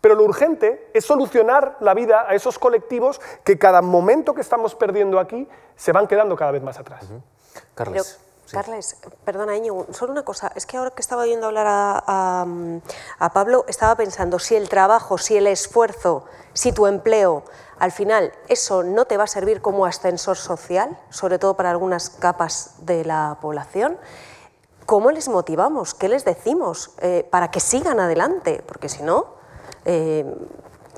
[0.00, 4.74] pero lo urgente es solucionar la vida a esos colectivos que cada momento que estamos
[4.74, 7.04] perdiendo aquí se van quedando cada vez más atrás.
[7.74, 8.18] Carles.
[8.50, 10.50] Carles, perdona, Iñigo, solo una cosa.
[10.56, 12.44] Es que ahora que estaba oyendo hablar a,
[13.18, 17.44] a, Pablo, estaba pensando si el trabajo, si el esfuerzo, si tu empleo,
[17.78, 22.10] al final eso no te va a servir como ascensor social, sobre todo para algunas
[22.10, 23.98] capas de la población.
[24.90, 25.94] ¿Cómo les motivamos?
[25.94, 28.60] ¿Qué les decimos eh, para que sigan adelante?
[28.66, 29.36] Porque si no,
[29.84, 30.26] eh,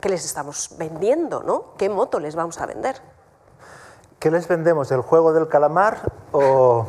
[0.00, 1.42] ¿qué les estamos vendiendo?
[1.42, 1.74] ¿no?
[1.76, 3.11] ¿Qué moto les vamos a vender?
[4.22, 4.92] ¿Qué les vendemos?
[4.92, 5.98] ¿El juego del calamar
[6.30, 6.86] o,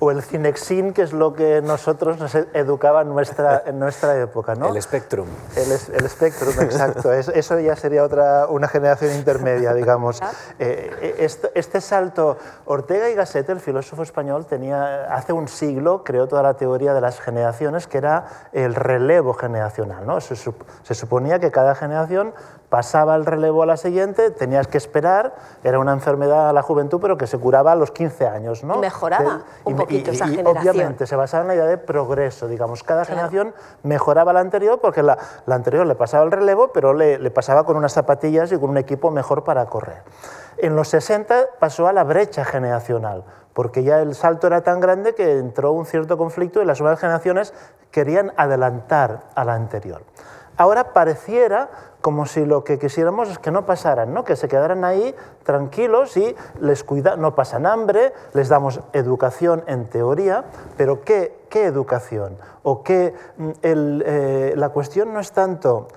[0.00, 4.54] o el Cinexin, que es lo que nosotros nos educaba en nuestra, en nuestra época?
[4.54, 4.68] ¿no?
[4.68, 5.26] El Spectrum.
[5.56, 7.10] El, el Spectrum, exacto.
[7.10, 10.20] eso ya sería otra, una generación intermedia, digamos.
[10.58, 16.28] Eh, este, este, salto, Ortega y Gasset, el filósofo español, tenía, hace un siglo creó
[16.28, 20.06] toda la teoría de las generaciones, que era el relevo generacional.
[20.06, 20.20] ¿no?
[20.20, 22.34] Se, se suponía que cada generación
[22.74, 26.98] pasaba el relevo a la siguiente, tenías que esperar, era una enfermedad a la juventud,
[27.00, 28.64] pero que se curaba a los 15 años.
[28.64, 28.80] ¿no?
[28.80, 30.56] Mejoraba un poquito esa generación.
[30.56, 33.54] Obviamente, se basaba en la idea de progreso, digamos, cada generación
[33.84, 35.16] mejoraba la anterior porque la,
[35.46, 38.70] la, anterior le pasaba el relevo, pero le, le pasaba con unas zapatillas y con
[38.70, 40.02] un equipo mejor para correr.
[40.56, 43.22] En los 60 pasó a la brecha generacional,
[43.52, 46.98] porque ya el salto era tan grande que entró un cierto conflicto y las nuevas
[46.98, 47.54] generaciones
[47.92, 50.02] querían adelantar a la anterior.
[50.56, 51.68] Ahora pareciera
[52.00, 54.24] como si lo que quisiéramos es que no pasaran, ¿no?
[54.24, 59.88] que se quedaran ahí tranquilos y les cuida, no pasan hambre, les damos educación en
[59.88, 60.44] teoría,
[60.76, 62.36] pero ¿qué, qué educación?
[62.62, 65.88] O qué, mm, eh, la cuestión no es tanto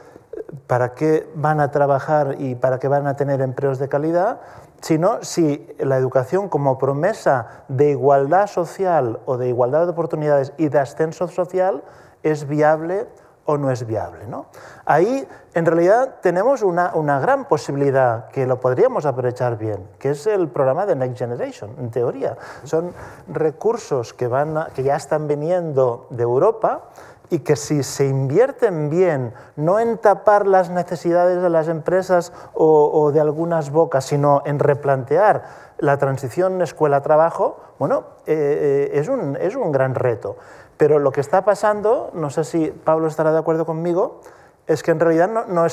[0.66, 4.40] para qué van a trabajar y para qué van a tener empleos de calidad,
[4.82, 10.70] sino si la educación como promesa de igualdad social o de igualdad de oportunidades y
[10.70, 11.84] de ascenso social
[12.24, 13.08] es viable
[13.48, 14.28] o no es viable.
[14.28, 14.46] ¿no?
[14.86, 20.28] Ahí, en realidad, tenemos una, una, gran posibilidad que lo podríamos aprovechar bien, que es
[20.28, 22.38] el programa de Next Generation, en teoría.
[22.64, 22.94] Son
[23.28, 26.84] recursos que, van que ya están viniendo de Europa
[27.30, 33.12] y que si se invierten bien, no en tapar las necesidades de las empresas o,
[33.12, 35.44] de algunas bocas, sino en replantear
[35.78, 40.38] la transición escuela-trabajo, bueno, eh, eh, es, un, es un gran reto.
[40.78, 44.22] Pero lo que está pasando, no sé si Pablo estará de acuerdo conmigo,
[44.68, 45.66] es que en realidad no,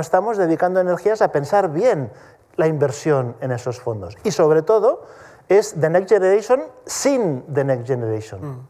[0.00, 2.10] estamos dedicando energías a pensar bien
[2.56, 4.16] la inversión en esos fondos.
[4.24, 5.02] Y sobre todo,
[5.48, 8.44] es The Next Generation sin The Next Generation.
[8.44, 8.68] Mm.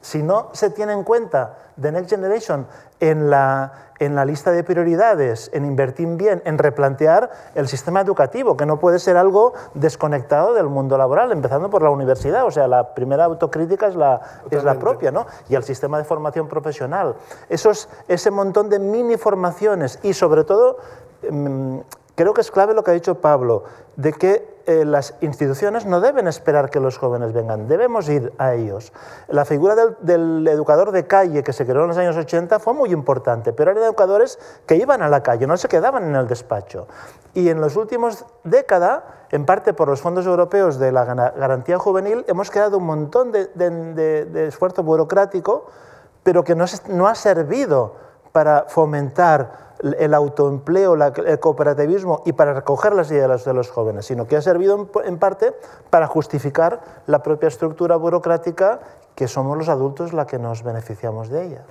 [0.00, 2.66] Si no se tiene en cuenta The Next Generation
[3.00, 8.56] en la, en la lista de prioridades, en invertir bien, en replantear el sistema educativo,
[8.56, 12.44] que no puede ser algo desconectado del mundo laboral, empezando por la universidad.
[12.46, 14.20] O sea, la primera autocrítica es la,
[14.50, 15.26] es la propia, ¿no?
[15.48, 17.14] Y el sistema de formación profesional.
[17.48, 20.78] Esos, ese montón de mini formaciones y, sobre todo,
[21.30, 21.78] mm,
[22.14, 23.64] creo que es clave lo que ha dicho Pablo,
[23.96, 28.54] de que eh, las instituciones no deben esperar que los jóvenes vengan, debemos ir a
[28.54, 28.92] ellos.
[29.28, 32.92] La figura del, educador de calle que se creó en los años 80 fue muy
[32.92, 36.88] importante, pero eran educadores que iban a la calle, no se quedaban en el despacho.
[37.34, 42.24] Y en las últimas décadas, en parte por los fondos europeos de la garantía juvenil,
[42.28, 45.66] hemos creado un montón de, esfuerzo burocrático,
[46.22, 47.94] pero que no ha servido
[48.32, 54.26] para fomentar el autoempleo, el cooperativismo y para recoger las ideas de los jóvenes, sino
[54.26, 55.54] que ha servido en parte
[55.90, 58.80] para justificar la propia estructura burocrática
[59.14, 61.64] que somos los adultos la que nos beneficiamos de ella.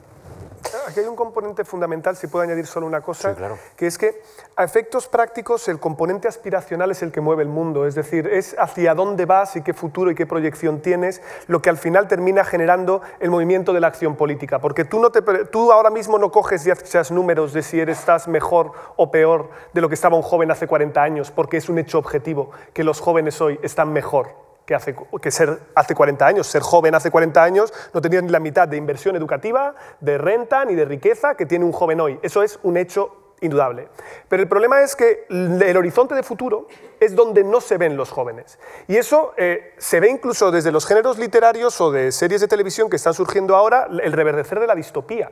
[0.88, 3.36] Aquí hay un componente fundamental, si puedo añadir solo una cosa,
[3.76, 4.22] que es que
[4.56, 8.56] a efectos prácticos el componente aspiracional es el que mueve el mundo, es decir, es
[8.58, 12.44] hacia dónde vas y qué futuro y qué proyección tienes lo que al final termina
[12.44, 16.32] generando el movimiento de la acción política, porque tú, no te, tú ahora mismo no
[16.32, 20.16] coges y haces números de si eres, estás mejor o peor de lo que estaba
[20.16, 23.94] un joven hace 40 años, porque es un hecho objetivo que los jóvenes hoy están
[23.94, 26.46] mejor que, hace, que ser hace 40 años.
[26.46, 30.64] Ser joven hace 40 años no tenía ni la mitad de inversión educativa, de renta
[30.64, 32.20] ni de riqueza que tiene un joven hoy.
[32.22, 33.88] Eso es un hecho indudable.
[34.28, 36.68] Pero el problema es que el horizonte de futuro
[37.00, 38.60] es donde no se ven los jóvenes.
[38.88, 42.92] Y eso eh, se ve incluso desde los géneros literarios o de series de televisión
[42.92, 45.32] que están surgiendo ahora, el reverdecer de la distopía.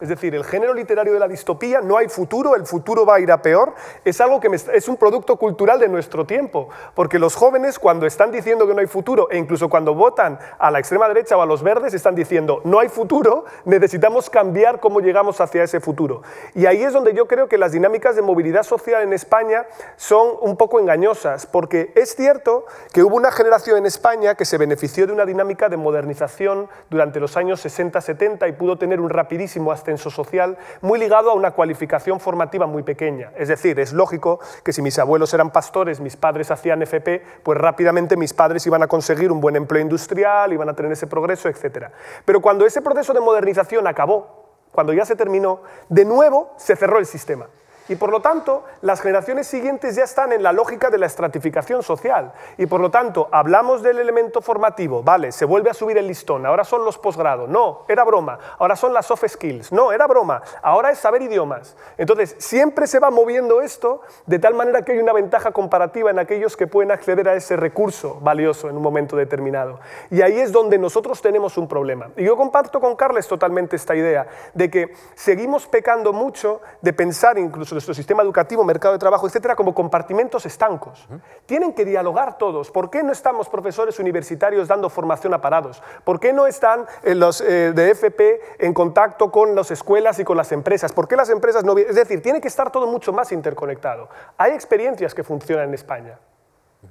[0.00, 3.20] Es decir, el género literario de la distopía, no hay futuro, el futuro va a
[3.20, 3.74] ir a peor,
[4.04, 8.30] es algo que es un producto cultural de nuestro tiempo, porque los jóvenes cuando están
[8.30, 11.46] diciendo que no hay futuro, e incluso cuando votan a la extrema derecha o a
[11.46, 16.22] los verdes, están diciendo no hay futuro, necesitamos cambiar cómo llegamos hacia ese futuro.
[16.54, 20.28] Y ahí es donde yo creo que las dinámicas de movilidad social en España son
[20.40, 25.08] un poco engañosas, porque es cierto que hubo una generación en España que se benefició
[25.08, 30.58] de una dinámica de modernización durante los años 60-70 y pudo tener un rapidísimo social
[30.82, 33.32] muy ligado a una cualificación formativa muy pequeña.
[33.36, 37.56] Es decir, es lógico que si mis abuelos eran pastores, mis padres hacían FP, pues
[37.56, 41.48] rápidamente mis padres iban a conseguir un buen empleo industrial, iban a tener ese progreso,
[41.48, 41.86] etc.
[42.24, 46.98] Pero cuando ese proceso de modernización acabó, cuando ya se terminó, de nuevo se cerró
[46.98, 47.46] el sistema.
[47.88, 51.82] Y por lo tanto, las generaciones siguientes ya están en la lógica de la estratificación
[51.82, 52.32] social.
[52.56, 56.44] Y por lo tanto, hablamos del elemento formativo, vale, se vuelve a subir el listón,
[56.44, 60.42] ahora son los posgrados, no, era broma, ahora son las soft skills, no, era broma,
[60.62, 61.76] ahora es saber idiomas.
[61.96, 66.18] Entonces, siempre se va moviendo esto de tal manera que hay una ventaja comparativa en
[66.18, 69.80] aquellos que pueden acceder a ese recurso valioso en un momento determinado.
[70.10, 72.10] Y ahí es donde nosotros tenemos un problema.
[72.16, 77.38] Y yo comparto con Carles totalmente esta idea de que seguimos pecando mucho de pensar
[77.38, 81.08] incluso nuestro sistema educativo, mercado de trabajo, etcétera, como compartimentos estancos.
[81.46, 82.72] Tienen que dialogar todos.
[82.72, 85.80] ¿Por qué no estamos profesores universitarios dando formación a parados?
[86.02, 90.24] ¿Por qué no están eh, los eh, de FP en contacto con las escuelas y
[90.24, 90.92] con las empresas?
[90.92, 94.08] ¿Por qué las empresas no Es decir, tiene que estar todo mucho más interconectado.
[94.36, 96.18] Hay experiencias que funcionan en España.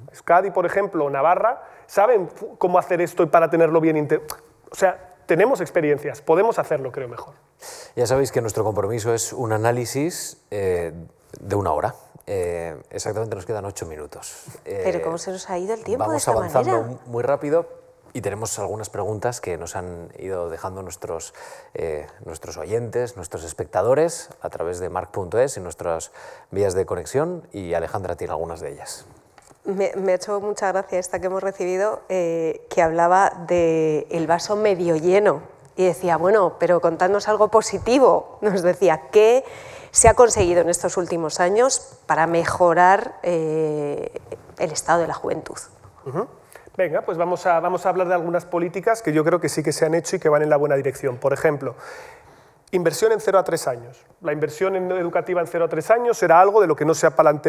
[0.09, 4.07] Euskadi, por ejemplo, Navarra, saben cómo hacer esto para tenerlo bien.
[4.71, 7.35] O sea, tenemos experiencias, podemos hacerlo, creo, mejor.
[7.95, 10.93] Ya sabéis que nuestro compromiso es un análisis eh,
[11.39, 11.93] de una hora.
[12.25, 14.45] Eh, exactamente nos quedan ocho minutos.
[14.63, 17.67] Pero ¿cómo se nos ha ido el tiempo vamos de esta avanzando muy rápido
[18.13, 21.33] y tenemos algunas preguntas que nos han ido dejando nuestros,
[21.73, 26.11] eh, nuestros oyentes, nuestros espectadores a través de mark.es y nuestras
[26.51, 29.05] vías de conexión y Alejandra tiene algunas de ellas.
[29.67, 34.55] Me, ha hecho mucha gracia esta que hemos recibido, eh, que hablaba del el vaso
[34.55, 35.41] medio lleno.
[35.75, 38.39] Y decía, bueno, pero contadnos algo positivo.
[38.41, 39.43] Nos decía, ¿qué
[39.91, 44.11] se ha conseguido en estos últimos años para mejorar eh,
[44.57, 45.57] el estado de la juventud?
[46.77, 49.63] Venga, pues vamos a, vamos a hablar de algunas políticas que yo creo que sí
[49.63, 51.17] que se han hecho y que van en la buena dirección.
[51.17, 51.75] Por ejemplo,
[52.71, 54.05] Inversión en 0 a 3 años.
[54.19, 57.07] La inversión educativa en 0 a 3 años era algo de lo que no se,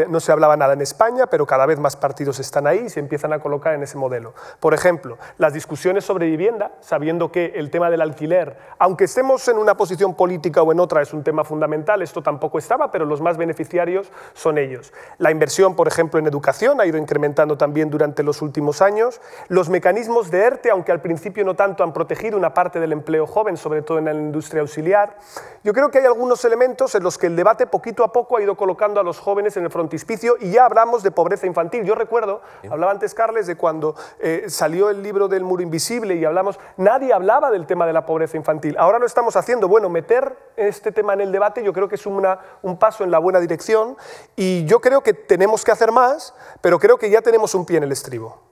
[0.08, 3.00] no se, hablaba nada en España, pero cada vez más partidos están ahí y se
[3.00, 4.34] empiezan a colocar en ese modelo.
[4.60, 9.58] Por ejemplo, las discusiones sobre vivienda, sabiendo que el tema del alquiler, aunque estemos en
[9.58, 13.20] una posición política o en otra, es un tema fundamental, esto tampoco estaba, pero los
[13.20, 14.92] más beneficiarios son ellos.
[15.16, 19.20] La inversión, por ejemplo, en educación ha ido incrementando también durante los últimos años.
[19.48, 23.26] Los mecanismos de ERTE, aunque al principio no tanto han protegido una parte del empleo
[23.26, 27.02] joven, sobre todo en la industria auxiliar, familiar, yo creo que hay algunos elementos en
[27.02, 29.70] los que el debate poquito a poco ha ido colocando a los jóvenes en el
[29.70, 31.84] frontispicio y ya hablamos de pobreza infantil.
[31.84, 32.40] Yo recuerdo,
[32.70, 37.12] hablaba antes Carles de cuando eh, salió el libro del muro invisible y hablamos, nadie
[37.12, 38.76] hablaba del tema de la pobreza infantil.
[38.78, 39.68] Ahora lo estamos haciendo.
[39.68, 43.10] Bueno, meter este tema en el debate yo creo que es una, un paso en
[43.10, 43.96] la buena dirección
[44.36, 47.78] y yo creo que tenemos que hacer más, pero creo que ya tenemos un pie
[47.78, 48.47] en el estribo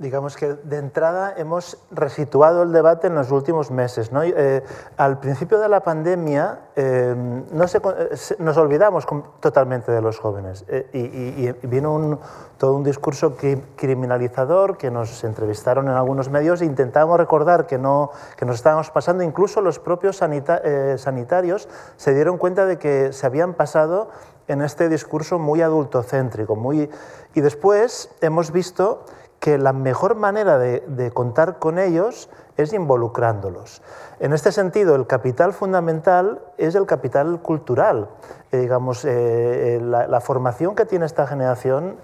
[0.00, 4.10] digamos que de entrada hemos resituado el debate en los últimos meses.
[4.10, 4.22] ¿no?
[4.22, 4.64] Eh,
[4.96, 9.06] al principio de la pandemia eh, no eh, nos olvidamos
[9.40, 12.18] totalmente de los jóvenes y, vino un,
[12.56, 13.36] todo un discurso
[13.76, 18.90] criminalizador que nos entrevistaron en algunos medios e intentamos recordar que, no, que nos estábamos
[18.90, 24.08] pasando, incluso los propios sanitarios se dieron cuenta de que se habían pasado
[24.48, 26.56] en este discurso muy adultocéntrico.
[26.56, 26.90] Muy,
[27.34, 29.04] y después hemos visto
[29.40, 32.28] que la mejor manera de, contar con ellos
[32.58, 33.82] es involucrándolos.
[34.20, 38.10] En este sentido, el capital fundamental es el capital cultural.
[38.52, 41.96] Eh, digamos, eh, eh, la, formación que tiene esta generación,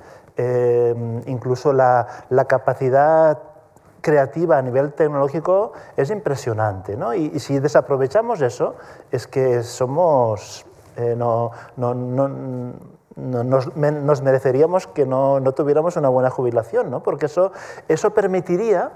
[1.26, 2.06] incluso la,
[2.48, 3.38] capacidad
[4.00, 6.96] creativa a nivel tecnológico es impresionante.
[6.96, 7.12] ¿no?
[7.12, 8.76] Y, si desaprovechamos eso,
[9.10, 10.64] es que somos...
[10.96, 17.02] no, no, no nos, mereceríamos que no, tuviéramos una buena jubilación, ¿no?
[17.02, 17.52] porque eso,
[17.88, 18.92] eso permitiría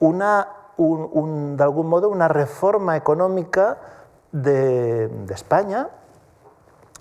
[0.00, 0.48] una,
[0.78, 3.78] de algún modo una reforma económica
[4.32, 5.88] de, España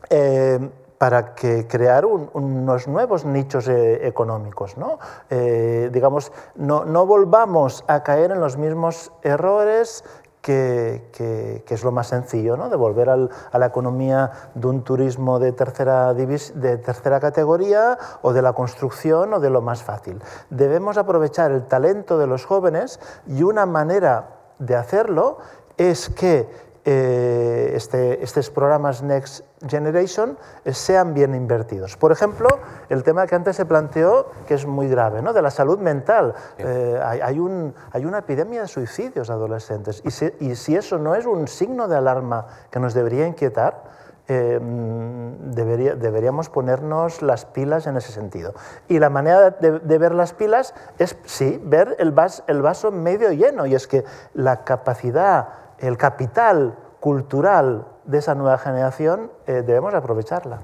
[0.09, 4.77] eh, para que crear unos nuevos nichos eh, económicos.
[4.77, 4.99] ¿no?
[5.29, 10.03] Eh, digamos, no, no volvamos a caer en los mismos errores
[10.47, 12.69] que, es lo más sencillo, ¿no?
[12.69, 18.41] de volver a la economía de un turismo de tercera, de tercera categoría o de
[18.41, 20.21] la construcción o de lo más fácil.
[20.49, 25.39] Debemos aprovechar el talento de los jóvenes y una manera de hacerlo
[25.75, 26.49] es que
[26.89, 31.97] eh, este, estos programas Next Generation eh, sean bien invertidos.
[31.97, 32.47] Por ejemplo,
[32.87, 35.33] el tema que antes se planteó, que es muy grave, ¿no?
[35.33, 36.33] de la salud mental.
[36.57, 41.13] Eh, hay, un, hay, una epidemia de suicidios adolescentes y si, y si, eso no
[41.13, 43.97] es un signo de alarma que nos debería inquietar,
[44.29, 48.53] debería, deberíamos ponernos las pilas en ese sentido.
[48.87, 52.91] Y la manera de, de ver las pilas es, sí, ver el, vas, el vaso
[52.91, 59.63] medio lleno, y es que la capacidad el capital cultural de esa nueva generación eh,
[59.65, 60.61] debemos aprovecharla.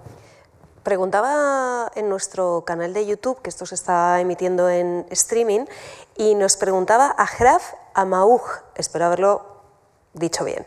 [0.83, 5.65] Preguntaba en nuestro canal de YouTube, que esto se está emitiendo en streaming,
[6.17, 8.41] y nos preguntaba a Graf Amauj,
[8.75, 9.45] espero haberlo
[10.13, 10.65] dicho bien.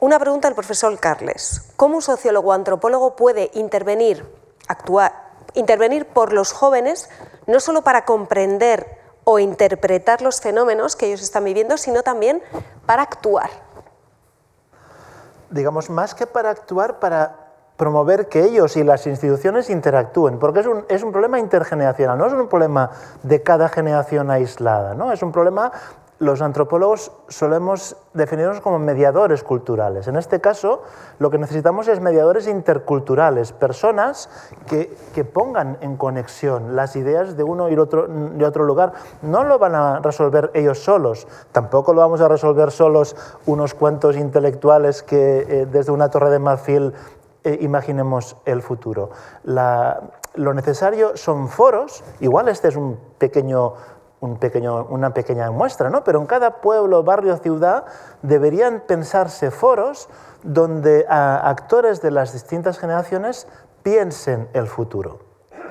[0.00, 1.70] Una pregunta al profesor Carles.
[1.76, 4.26] ¿Cómo un sociólogo o antropólogo puede intervenir,
[4.68, 5.12] actuar,
[5.54, 7.10] intervenir por los jóvenes,
[7.46, 12.42] no solo para comprender o interpretar los fenómenos que ellos están viviendo, sino también
[12.86, 13.50] para actuar?
[15.52, 17.36] Digamos, más que para actuar, para
[17.76, 22.26] promover que ellos y las instituciones interactúen, porque es un, es un, problema intergeneracional, no
[22.26, 22.90] es un problema
[23.22, 25.12] de cada generación aislada, ¿no?
[25.12, 25.72] es un problema
[26.22, 30.06] los antropólogos solemos definirnos como mediadores culturales.
[30.06, 30.82] En este caso,
[31.18, 34.30] lo que necesitamos es mediadores interculturales, personas
[34.68, 38.92] que, que pongan en conexión las ideas de uno y otro, de otro lugar.
[39.22, 43.16] No lo van a resolver ellos solos, tampoco lo vamos a resolver solos
[43.46, 46.92] unos cuantos intelectuales que eh, desde una torre de marfil
[47.42, 49.10] eh, imaginemos el futuro.
[50.34, 53.74] lo necesario son foros, igual este es un pequeño
[54.22, 56.04] una pequeña muestra, ¿no?
[56.04, 57.84] pero en cada pueblo, barrio, ciudad
[58.22, 60.08] deberían pensarse foros
[60.42, 63.48] donde actores de las distintas generaciones
[63.82, 65.18] piensen el futuro.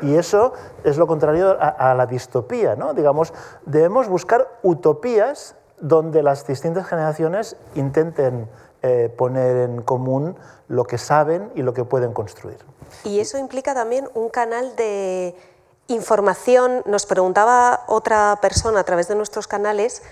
[0.02, 2.76] Y eso es lo contrario a, la distopía.
[2.76, 2.94] ¿no?
[2.94, 3.34] Digamos,
[3.66, 8.50] debemos buscar utopías donde las distintas generaciones intenten
[8.82, 10.36] eh, poner en común
[10.68, 12.58] lo que saben y lo que pueden construir.
[13.04, 15.36] Y eso implica también un canal de
[15.94, 20.04] información, nos preguntaba otra persona a través de nuestros canales,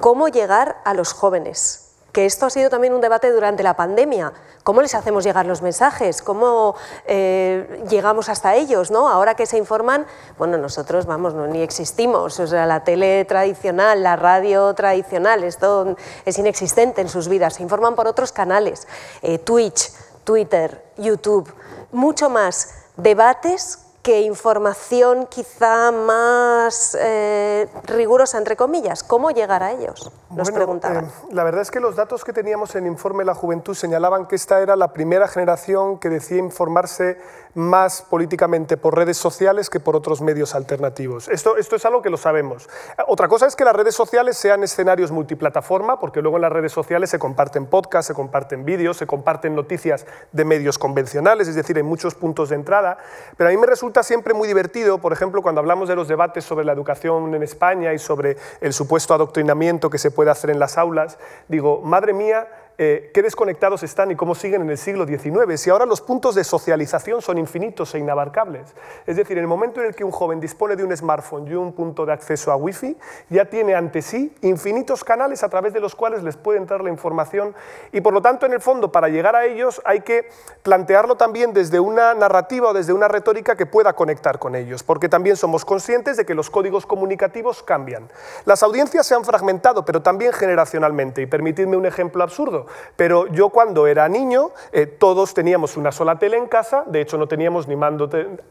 [0.00, 1.84] cómo llegar a los jóvenes.
[2.12, 4.32] Que esto ha sido también un debate durante la pandemia.
[4.64, 6.22] ¿Cómo les hacemos llegar los mensajes?
[6.22, 6.74] ¿Cómo
[7.06, 8.90] eh, llegamos hasta ellos?
[8.90, 9.08] ¿no?
[9.08, 10.06] Ahora que se informan,
[10.38, 12.40] bueno, nosotros, vamos, no, ni existimos.
[12.40, 17.54] O sea, la tele tradicional, la radio tradicional, esto es inexistente en sus vidas.
[17.54, 18.88] Se informan por otros canales,
[19.22, 19.92] eh, Twitch,
[20.24, 21.52] Twitter, YouTube,
[21.92, 29.02] mucho más debates que información quizá más eh, rigurosa, entre comillas.
[29.02, 30.10] ¿Cómo llegar a ellos?
[30.30, 31.04] Nos preguntaban.
[31.04, 34.36] Eh, la verdad es que los datos que teníamos en Informe La Juventud señalaban que
[34.36, 37.18] esta era la primera generación que decía informarse
[37.54, 41.28] más políticamente por redes sociales que por otros medios alternativos.
[41.28, 42.68] Esto, esto es algo que lo sabemos.
[43.06, 46.72] Otra cosa es que las redes sociales sean escenarios multiplataforma, porque luego en las redes
[46.72, 51.76] sociales se comparten podcasts, se comparten vídeos, se comparten noticias de medios convencionales, es decir,
[51.76, 52.98] hay muchos puntos de entrada.
[53.36, 56.44] Pero a mí me resulta siempre muy divertido, por ejemplo, cuando hablamos de los debates
[56.44, 60.58] sobre la educación en España y sobre el supuesto adoctrinamiento que se puede hacer en
[60.58, 61.18] las aulas,
[61.48, 62.48] digo, madre mía,
[62.80, 66.36] eh, qué desconectados están y cómo siguen en el siglo XIX, si ahora los puntos
[66.36, 68.72] de socialización son infinitos e inabarcables.
[69.04, 71.54] Es decir, en el momento en el que un joven dispone de un smartphone y
[71.54, 72.96] un punto de acceso a Wi-Fi,
[73.30, 76.90] ya tiene ante sí infinitos canales a través de los cuales les puede entrar la
[76.90, 77.52] información
[77.90, 80.28] y por lo tanto, en el fondo, para llegar a ellos hay que
[80.62, 85.08] plantearlo también desde una narrativa o desde una retórica que pueda conectar con ellos, porque
[85.08, 88.08] también somos conscientes de que los códigos comunicativos cambian.
[88.44, 92.67] Las audiencias se han fragmentado, pero también generacionalmente, y permitidme un ejemplo absurdo.
[92.96, 97.18] Pero yo cuando era niño, eh, todos teníamos una sola tele en casa, de hecho
[97.18, 98.08] no teníamos ni mando,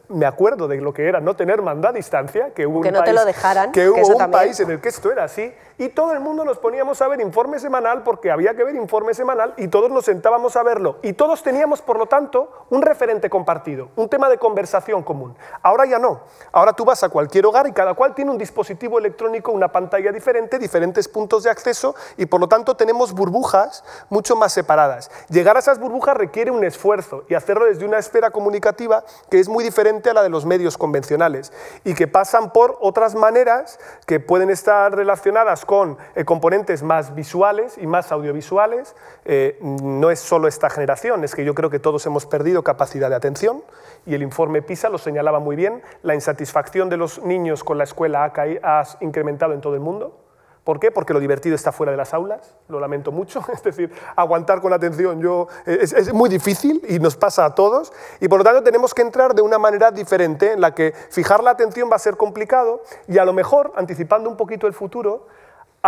[0.08, 2.94] me acuerdo de lo que era no tener mando a distancia, que hubo que un,
[2.94, 5.52] no país, te lo dejaran, que hubo un país en el que esto era así,
[5.78, 9.14] y todo el mundo nos poníamos a ver informe semanal porque había que ver informe
[9.14, 10.96] semanal y todos nos sentábamos a verlo.
[11.02, 15.36] Y todos teníamos, por lo tanto, un referente compartido, un tema de conversación común.
[15.62, 16.20] Ahora ya no.
[16.50, 20.10] Ahora tú vas a cualquier hogar y cada cual tiene un dispositivo electrónico, una pantalla
[20.10, 25.12] diferente, diferentes puntos de acceso y por lo tanto tenemos burbujas mucho más separadas.
[25.28, 29.48] Llegar a esas burbujas requiere un esfuerzo y hacerlo desde una esfera comunicativa que es
[29.48, 31.52] muy diferente a la de los medios convencionales
[31.84, 37.76] y que pasan por otras maneras que pueden estar relacionadas con eh, componentes más visuales
[37.76, 38.96] y más audiovisuales.
[39.26, 43.10] Eh, no es solo esta generación, es que yo creo que todos hemos perdido capacidad
[43.10, 43.62] de atención
[44.06, 45.82] y el informe PISA lo señalaba muy bien.
[46.02, 50.18] La insatisfacción de los niños con la escuela ha, ha incrementado en todo el mundo.
[50.64, 50.90] ¿Por qué?
[50.90, 54.72] Porque lo divertido está fuera de las aulas, lo lamento mucho, es decir, aguantar con
[54.72, 58.62] atención yo, es, es, muy difícil y nos pasa a todos, y por lo tanto
[58.62, 61.98] tenemos que entrar de una manera diferente en la que fijar la atención va a
[61.98, 65.26] ser complicado y a lo mejor, anticipando un poquito el futuro,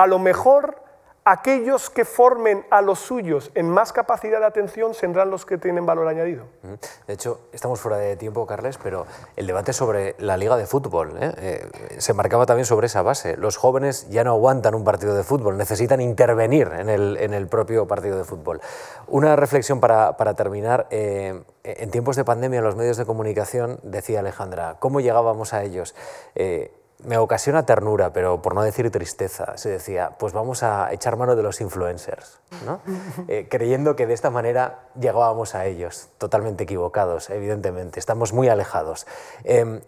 [0.01, 0.77] a lo mejor
[1.25, 5.85] aquellos que formen a los suyos en más capacidad de atención serán los que tienen
[5.85, 6.47] valor añadido.
[7.07, 11.19] De hecho, estamos fuera de tiempo, Carles, pero el debate sobre la liga de fútbol
[11.21, 11.35] ¿eh?
[11.37, 13.37] Eh, se marcaba también sobre esa base.
[13.37, 18.17] Los jóvenes ya no aguantan un partido de fútbol, necesitan intervenir en el, propio partido
[18.17, 18.63] de fútbol.
[19.07, 20.87] Una reflexión para, terminar.
[20.91, 25.95] Eh, en tiempos de pandemia, los medios de comunicación, decía Alejandra, ¿cómo llegábamos a ellos?
[27.05, 31.37] Me ocasiona ternura, pero por no decir tristeza, se decía, pues vamos a echar mano
[31.37, 32.81] de los influencers, ¿no?
[33.29, 39.07] Eh, creyendo que de esta manera llegábamos a ellos, totalmente equivocados, evidentemente, estamos muy alejados.
[39.45, 39.81] Em,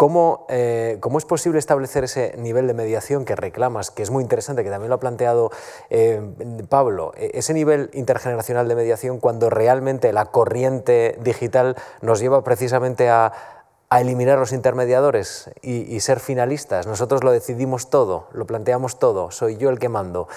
[0.00, 4.22] ¿Cómo, eh, ¿Cómo, es posible establecer ese nivel de mediación que reclamas, que es muy
[4.22, 5.50] interesante, que también lo ha planteado
[5.90, 6.34] em,
[6.68, 13.10] Pablo, e, ese nivel intergeneracional de mediación cuando realmente la corriente digital nos lleva precisamente
[13.10, 13.59] a,
[13.92, 16.86] a eliminar los intermediadores y, ser finalistas.
[16.86, 20.28] Nosotros lo decidimos todo, lo planteamos todo, soy yo el que mando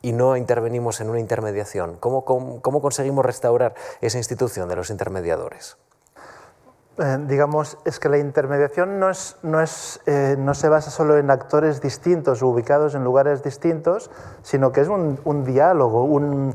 [0.00, 1.96] y no intervenimos en una intermediación.
[2.00, 5.76] ¿Cómo, cómo, conseguimos restaurar esa institución de los intermediadores?
[6.96, 11.18] Eh, digamos, es que la intermediación no, es, no, es, eh, no, se basa solo
[11.18, 14.10] en actores distintos ubicados en lugares distintos,
[14.42, 16.54] sino que es un, un diálogo, un,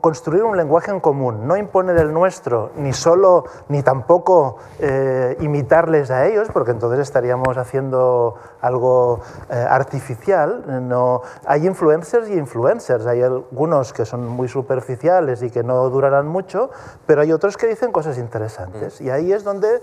[0.00, 6.10] construir un lenguaje en común, no imponer el nuestro, ni solo, ni tampoco eh, imitarles
[6.10, 10.88] a ellos, porque entonces estaríamos haciendo algo eh, artificial.
[10.88, 16.26] No, hay influencers y influencers, hay algunos que son muy superficiales y que no durarán
[16.26, 16.70] mucho,
[17.06, 19.00] pero hay otros que dicen cosas interesantes.
[19.00, 19.04] Mm.
[19.04, 19.80] Y ahí es donde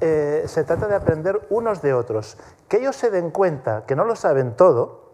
[0.00, 4.04] eh, se trata de aprender unos de otros, que ellos se den cuenta que no
[4.04, 5.10] lo saben todo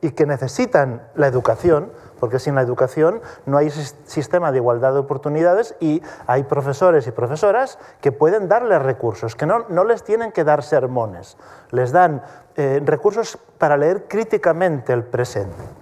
[0.00, 5.00] y que necesitan la educación, porque sin la educación no hay sistema de igualdad de
[5.00, 10.32] oportunidades y hay profesores y profesoras que pueden darles recursos, que no, no les tienen
[10.32, 11.36] que dar sermones,
[11.70, 12.22] les dan
[12.56, 15.77] eh, recursos para leer críticamente el presente.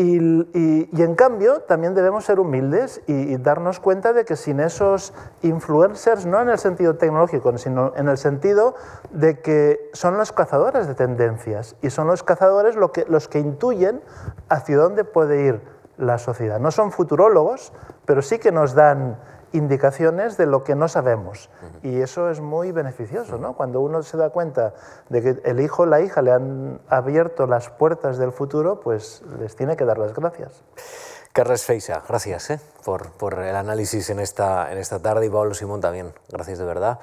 [0.00, 6.24] Y, en cambio, también debemos ser humildes y, darnos cuenta de que sin esos influencers,
[6.24, 8.76] no en el sentido tecnológico, sino en el sentido
[9.10, 13.40] de que son los cazadores de tendencias y son los cazadores lo que, los que
[13.40, 14.00] intuyen
[14.48, 15.62] hacia dónde puede ir
[15.96, 16.60] la sociedad.
[16.60, 17.72] No son futurólogos,
[18.04, 19.18] pero sí que nos dan
[19.52, 21.50] indicaciones de lo que no sabemos.
[21.82, 23.54] Y eso es muy beneficioso, ¿no?
[23.54, 24.74] Cuando uno se da cuenta
[25.08, 29.22] de que el hijo o la hija le han abierto las puertas del futuro, pues
[29.38, 30.62] les tiene que dar las gracias.
[31.32, 32.60] Carles Feixa, gracias ¿eh?
[32.84, 36.64] por, por, el análisis en esta, en esta tarde y Pablo Simón también, gracias de
[36.64, 36.98] verdad.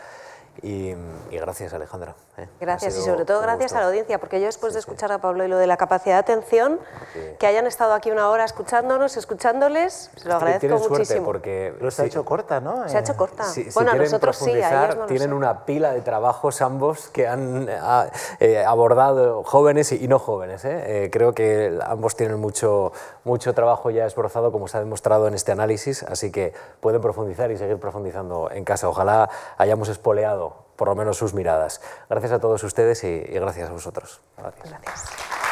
[0.61, 0.95] Y,
[1.31, 2.15] gracias, Alejandra.
[2.37, 2.47] ¿eh?
[2.59, 5.43] Gracias y sobre todo gracias a la audiencia, porque yo después de escuchar a Pablo
[5.43, 6.79] y lo de la capacidad de atención,
[7.39, 11.25] que hayan estado aquí una hora escuchándonos, escuchándoles, se lo agradezco muchísimo.
[11.25, 12.87] porque se ha hecho corta, ¿no?
[12.87, 13.45] Se ha hecho corta.
[13.73, 17.67] bueno, nosotros sí, a tienen una pila de trabajos ambos que han
[18.39, 20.63] eh, abordado jóvenes y, no jóvenes.
[20.65, 21.09] ¿eh?
[21.11, 22.91] creo que ambos tienen mucho,
[23.23, 27.51] mucho trabajo ya esforzado, como se ha demostrado en este análisis, así que pueden profundizar
[27.51, 28.87] y seguir profundizando en casa.
[28.87, 30.44] Ojalá hayamos espoleado
[30.75, 31.81] por lo menos sus miradas.
[32.09, 34.21] Gracias a todos ustedes y, gracias a vosotros.
[34.37, 35.44] gracias.